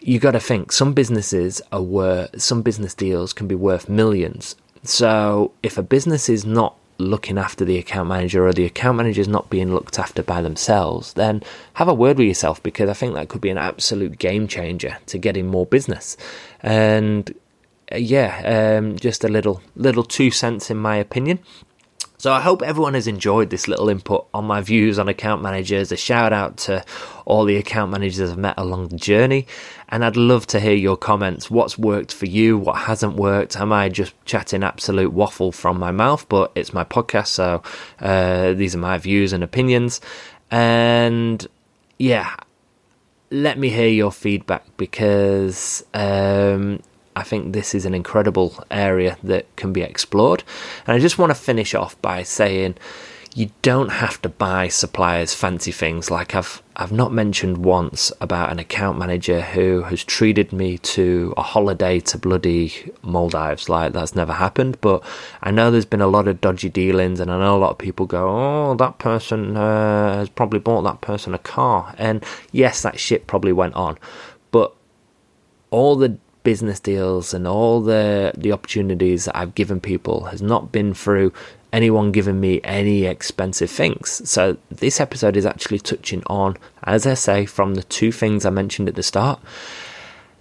you 0.00 0.18
got 0.18 0.32
to 0.32 0.40
think 0.40 0.72
some 0.72 0.94
businesses 0.94 1.60
are 1.72 1.82
worth 1.82 2.40
some 2.40 2.62
business 2.62 2.94
deals 2.94 3.32
can 3.32 3.46
be 3.46 3.54
worth 3.54 3.88
millions. 3.88 4.56
So 4.84 5.52
if 5.62 5.76
a 5.76 5.82
business 5.82 6.28
is 6.28 6.46
not 6.46 6.76
looking 6.98 7.38
after 7.38 7.64
the 7.64 7.78
account 7.78 8.08
manager 8.08 8.46
or 8.46 8.52
the 8.52 8.64
account 8.64 8.96
manager 8.96 9.20
is 9.20 9.28
not 9.28 9.48
being 9.48 9.72
looked 9.72 9.98
after 9.98 10.22
by 10.22 10.42
themselves, 10.42 11.12
then 11.14 11.42
have 11.74 11.88
a 11.88 11.94
word 11.94 12.18
with 12.18 12.26
yourself 12.26 12.62
because 12.62 12.90
I 12.90 12.92
think 12.92 13.14
that 13.14 13.28
could 13.28 13.40
be 13.40 13.50
an 13.50 13.58
absolute 13.58 14.18
game 14.18 14.48
changer 14.48 14.98
to 15.06 15.18
getting 15.18 15.46
more 15.46 15.64
business. 15.64 16.16
And 16.60 17.32
uh, 17.92 17.96
yeah, 17.96 18.78
um, 18.78 18.96
just 18.96 19.24
a 19.24 19.28
little 19.28 19.62
little 19.76 20.04
two 20.04 20.30
cents 20.30 20.70
in 20.70 20.76
my 20.76 20.96
opinion. 20.96 21.38
So 22.20 22.32
I 22.32 22.40
hope 22.40 22.62
everyone 22.62 22.94
has 22.94 23.06
enjoyed 23.06 23.50
this 23.50 23.68
little 23.68 23.88
input 23.88 24.26
on 24.34 24.44
my 24.44 24.60
views 24.60 24.98
on 24.98 25.08
account 25.08 25.40
managers. 25.40 25.92
A 25.92 25.96
shout 25.96 26.32
out 26.32 26.56
to 26.58 26.84
all 27.24 27.44
the 27.44 27.56
account 27.56 27.92
managers 27.92 28.32
I've 28.32 28.36
met 28.36 28.54
along 28.58 28.88
the 28.88 28.96
journey. 28.96 29.46
And 29.88 30.04
I'd 30.04 30.16
love 30.16 30.44
to 30.48 30.58
hear 30.58 30.74
your 30.74 30.96
comments. 30.96 31.48
What's 31.48 31.78
worked 31.78 32.12
for 32.12 32.26
you? 32.26 32.58
What 32.58 32.76
hasn't 32.76 33.14
worked? 33.14 33.56
Am 33.56 33.72
I 33.72 33.88
just 33.88 34.14
chatting 34.24 34.64
absolute 34.64 35.12
waffle 35.12 35.52
from 35.52 35.78
my 35.78 35.92
mouth? 35.92 36.28
But 36.28 36.50
it's 36.56 36.72
my 36.72 36.82
podcast, 36.82 37.28
so 37.28 37.62
uh, 38.00 38.52
these 38.54 38.74
are 38.74 38.78
my 38.78 38.98
views 38.98 39.32
and 39.32 39.44
opinions. 39.44 40.00
And 40.50 41.46
yeah, 42.00 42.34
let 43.30 43.58
me 43.58 43.68
hear 43.68 43.88
your 43.88 44.10
feedback 44.10 44.64
because 44.76 45.84
um, 45.94 46.80
I 47.18 47.22
think 47.24 47.52
this 47.52 47.74
is 47.74 47.84
an 47.84 47.94
incredible 47.94 48.64
area 48.70 49.18
that 49.22 49.44
can 49.56 49.72
be 49.72 49.82
explored. 49.82 50.44
And 50.86 50.94
I 50.94 50.98
just 50.98 51.18
want 51.18 51.30
to 51.30 51.34
finish 51.34 51.74
off 51.74 52.00
by 52.00 52.22
saying, 52.22 52.76
you 53.34 53.50
don't 53.62 53.90
have 53.90 54.20
to 54.22 54.28
buy 54.28 54.68
suppliers 54.68 55.34
fancy 55.34 55.70
things. 55.70 56.10
Like 56.10 56.34
I've 56.34 56.62
I've 56.74 56.92
not 56.92 57.12
mentioned 57.12 57.58
once 57.58 58.10
about 58.20 58.50
an 58.50 58.58
account 58.58 58.98
manager 58.98 59.40
who 59.40 59.82
has 59.82 60.02
treated 60.02 60.52
me 60.52 60.78
to 60.78 61.34
a 61.36 61.42
holiday 61.42 62.00
to 62.00 62.18
bloody 62.18 62.92
Maldives. 63.02 63.68
Like 63.68 63.92
that's 63.92 64.16
never 64.16 64.32
happened. 64.32 64.80
But 64.80 65.04
I 65.42 65.50
know 65.50 65.70
there's 65.70 65.84
been 65.84 66.00
a 66.00 66.08
lot 66.08 66.26
of 66.26 66.40
dodgy 66.40 66.68
dealings, 66.68 67.20
and 67.20 67.30
I 67.30 67.38
know 67.38 67.56
a 67.56 67.58
lot 67.58 67.70
of 67.70 67.78
people 67.78 68.06
go, 68.06 68.28
"Oh, 68.28 68.74
that 68.74 68.98
person 68.98 69.56
uh, 69.56 70.14
has 70.14 70.28
probably 70.28 70.58
bought 70.60 70.82
that 70.82 71.00
person 71.00 71.34
a 71.34 71.38
car." 71.38 71.94
And 71.98 72.24
yes, 72.50 72.82
that 72.82 72.98
shit 72.98 73.26
probably 73.26 73.52
went 73.52 73.74
on, 73.74 73.98
but 74.50 74.74
all 75.70 75.96
the 75.96 76.18
business 76.42 76.80
deals 76.80 77.34
and 77.34 77.46
all 77.46 77.80
the 77.80 78.32
the 78.36 78.52
opportunities 78.52 79.24
that 79.26 79.36
I've 79.36 79.54
given 79.54 79.80
people 79.80 80.24
has 80.26 80.40
not 80.40 80.72
been 80.72 80.94
through 80.94 81.32
anyone 81.72 82.12
giving 82.12 82.40
me 82.40 82.60
any 82.64 83.04
expensive 83.04 83.70
things. 83.70 84.28
So 84.28 84.56
this 84.70 85.00
episode 85.00 85.36
is 85.36 85.46
actually 85.46 85.80
touching 85.80 86.22
on, 86.26 86.56
as 86.84 87.06
I 87.06 87.14
say, 87.14 87.46
from 87.46 87.74
the 87.74 87.82
two 87.82 88.12
things 88.12 88.44
I 88.44 88.50
mentioned 88.50 88.88
at 88.88 88.94
the 88.94 89.02
start. 89.02 89.40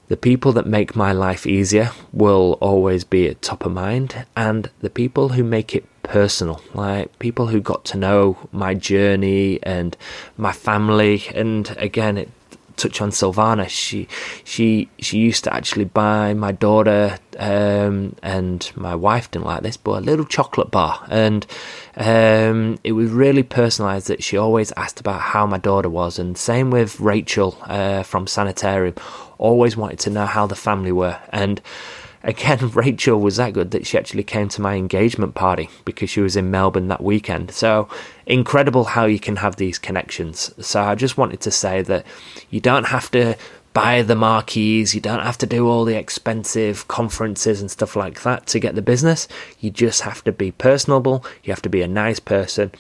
The 0.08 0.16
people 0.16 0.54
that 0.54 0.66
make 0.66 0.96
my 0.96 1.12
life 1.12 1.46
easier 1.46 1.92
will 2.14 2.58
always 2.62 3.04
be 3.04 3.28
at 3.28 3.42
top 3.42 3.66
of 3.66 3.74
mind, 3.74 4.26
and 4.38 4.70
the 4.80 4.90
people 4.90 5.30
who 5.30 5.44
make 5.44 5.76
it 5.76 5.86
personal, 6.04 6.62
like 6.74 7.20
people 7.20 7.48
who 7.48 7.60
got 7.60 7.84
to 7.86 7.98
know 7.98 8.38
my 8.54 8.74
journey 8.74 9.60
and 9.64 9.98
my 10.38 10.54
family. 10.54 11.24
And 11.36 11.76
again, 11.78 12.18
it 12.18 12.30
touch 12.78 13.02
on 13.02 13.10
Silvana. 13.10 13.68
She 13.68 14.08
she 14.44 14.90
she 15.00 15.18
used 15.18 15.44
to 15.44 15.54
actually 15.54 15.86
buy 15.86 16.34
my 16.34 16.52
daughter 16.52 17.18
um, 17.38 18.16
and 18.24 18.72
my 18.76 18.96
wife 18.96 19.30
didn't 19.32 19.46
like 19.46 19.63
this, 19.63 19.78
but 19.78 19.92
a 19.92 20.02
little 20.02 20.26
chocolate 20.26 20.72
bar, 20.72 21.06
and 21.10 21.46
um, 21.98 22.80
it 22.84 22.94
was 22.94 23.12
really 23.12 23.44
personalised. 23.44 24.06
That 24.06 24.24
she 24.24 24.38
always 24.38 24.72
asked 24.78 25.00
about 25.00 25.22
how 25.22 25.46
my 25.46 25.58
daughter 25.58 25.90
was, 25.90 26.20
and 26.20 26.38
same 26.38 26.72
with 26.72 27.00
Rachel 27.00 27.58
uh, 27.63 28.04
from 28.04 28.28
Sanitarium. 28.28 28.96
Always 29.38 29.78
wanted 29.78 30.00
to 30.00 30.10
know 30.10 30.26
how 30.26 30.48
the 30.48 30.56
family 30.56 30.92
were, 30.92 31.20
and 31.32 31.62
again, 32.28 32.70
Rachel 32.74 33.20
was 33.20 33.38
that 33.38 33.54
good 33.54 33.72
that 33.72 33.88
she 33.88 33.98
actually 33.98 34.24
came 34.24 34.50
to 34.50 34.62
my 34.62 34.76
engagement 34.76 35.34
party 35.34 35.70
because 35.86 36.10
she 36.10 36.22
was 36.22 36.36
in 36.36 36.52
Melbourne 36.52 36.90
that 36.90 37.02
weekend. 37.02 37.52
So 37.52 37.88
incredible 38.28 38.84
how 38.84 39.06
you 39.06 39.20
can 39.20 39.38
have 39.38 39.56
these 39.56 39.80
connections. 39.80 40.54
So 40.63 40.84
I 40.84 40.94
just 40.94 41.18
wanted 41.18 41.40
to 41.42 41.52
say 41.52 41.82
that 41.84 42.06
you 42.52 42.60
don't 42.60 42.86
have 42.86 43.10
to 43.12 43.36
buy 43.74 44.02
the 44.02 44.16
marquees, 44.16 44.94
you 44.94 45.02
don't 45.02 45.22
have 45.22 45.38
to 45.38 45.46
do 45.46 45.68
all 45.68 45.86
the 45.86 45.96
expensive 45.96 46.88
conferences 46.88 47.62
and 47.62 47.72
stuff 47.72 47.96
like 47.96 48.24
that 48.24 48.46
to 48.48 48.60
get 48.60 48.76
the 48.76 48.82
business. 48.82 49.28
You 49.60 49.70
just 49.70 50.02
have 50.02 50.24
to 50.26 50.32
be 50.32 50.52
personable, 50.52 51.24
you 51.44 51.54
have 51.54 51.62
to 51.62 51.70
be 51.70 51.82
a 51.82 51.88
nice 51.88 52.20
person. 52.20 52.72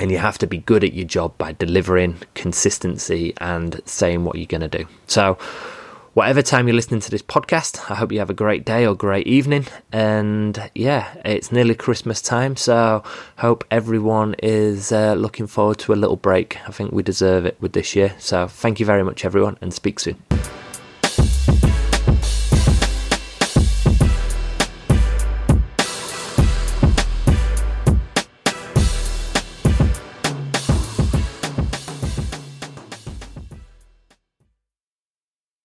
And 0.00 0.12
you 0.12 0.18
have 0.18 0.38
to 0.38 0.46
be 0.46 0.58
good 0.58 0.84
at 0.84 0.92
your 0.92 1.06
job 1.06 1.36
by 1.38 1.52
delivering 1.52 2.18
consistency 2.34 3.34
and 3.38 3.80
saying 3.84 4.24
what 4.24 4.36
you're 4.36 4.46
going 4.46 4.60
to 4.60 4.68
do. 4.68 4.86
So, 5.08 5.38
whatever 6.18 6.42
time 6.42 6.66
you're 6.66 6.74
listening 6.74 6.98
to 6.98 7.12
this 7.12 7.22
podcast, 7.22 7.88
I 7.88 7.94
hope 7.94 8.10
you 8.10 8.18
have 8.18 8.28
a 8.28 8.34
great 8.34 8.64
day 8.64 8.84
or 8.84 8.96
great 8.96 9.28
evening. 9.28 9.68
And 9.92 10.68
yeah, 10.74 11.14
it's 11.24 11.52
nearly 11.52 11.76
Christmas 11.76 12.20
time, 12.20 12.56
so 12.56 13.04
hope 13.36 13.64
everyone 13.70 14.34
is 14.42 14.90
uh, 14.90 15.14
looking 15.14 15.46
forward 15.46 15.78
to 15.78 15.92
a 15.92 15.94
little 15.94 16.16
break. 16.16 16.58
I 16.66 16.72
think 16.72 16.90
we 16.90 17.04
deserve 17.04 17.46
it 17.46 17.56
with 17.60 17.72
this 17.72 17.94
year. 17.94 18.16
So 18.18 18.48
thank 18.48 18.80
you 18.80 18.86
very 18.86 19.04
much, 19.04 19.24
everyone, 19.24 19.58
and 19.60 19.72
speak 19.72 20.00
soon. 20.00 20.20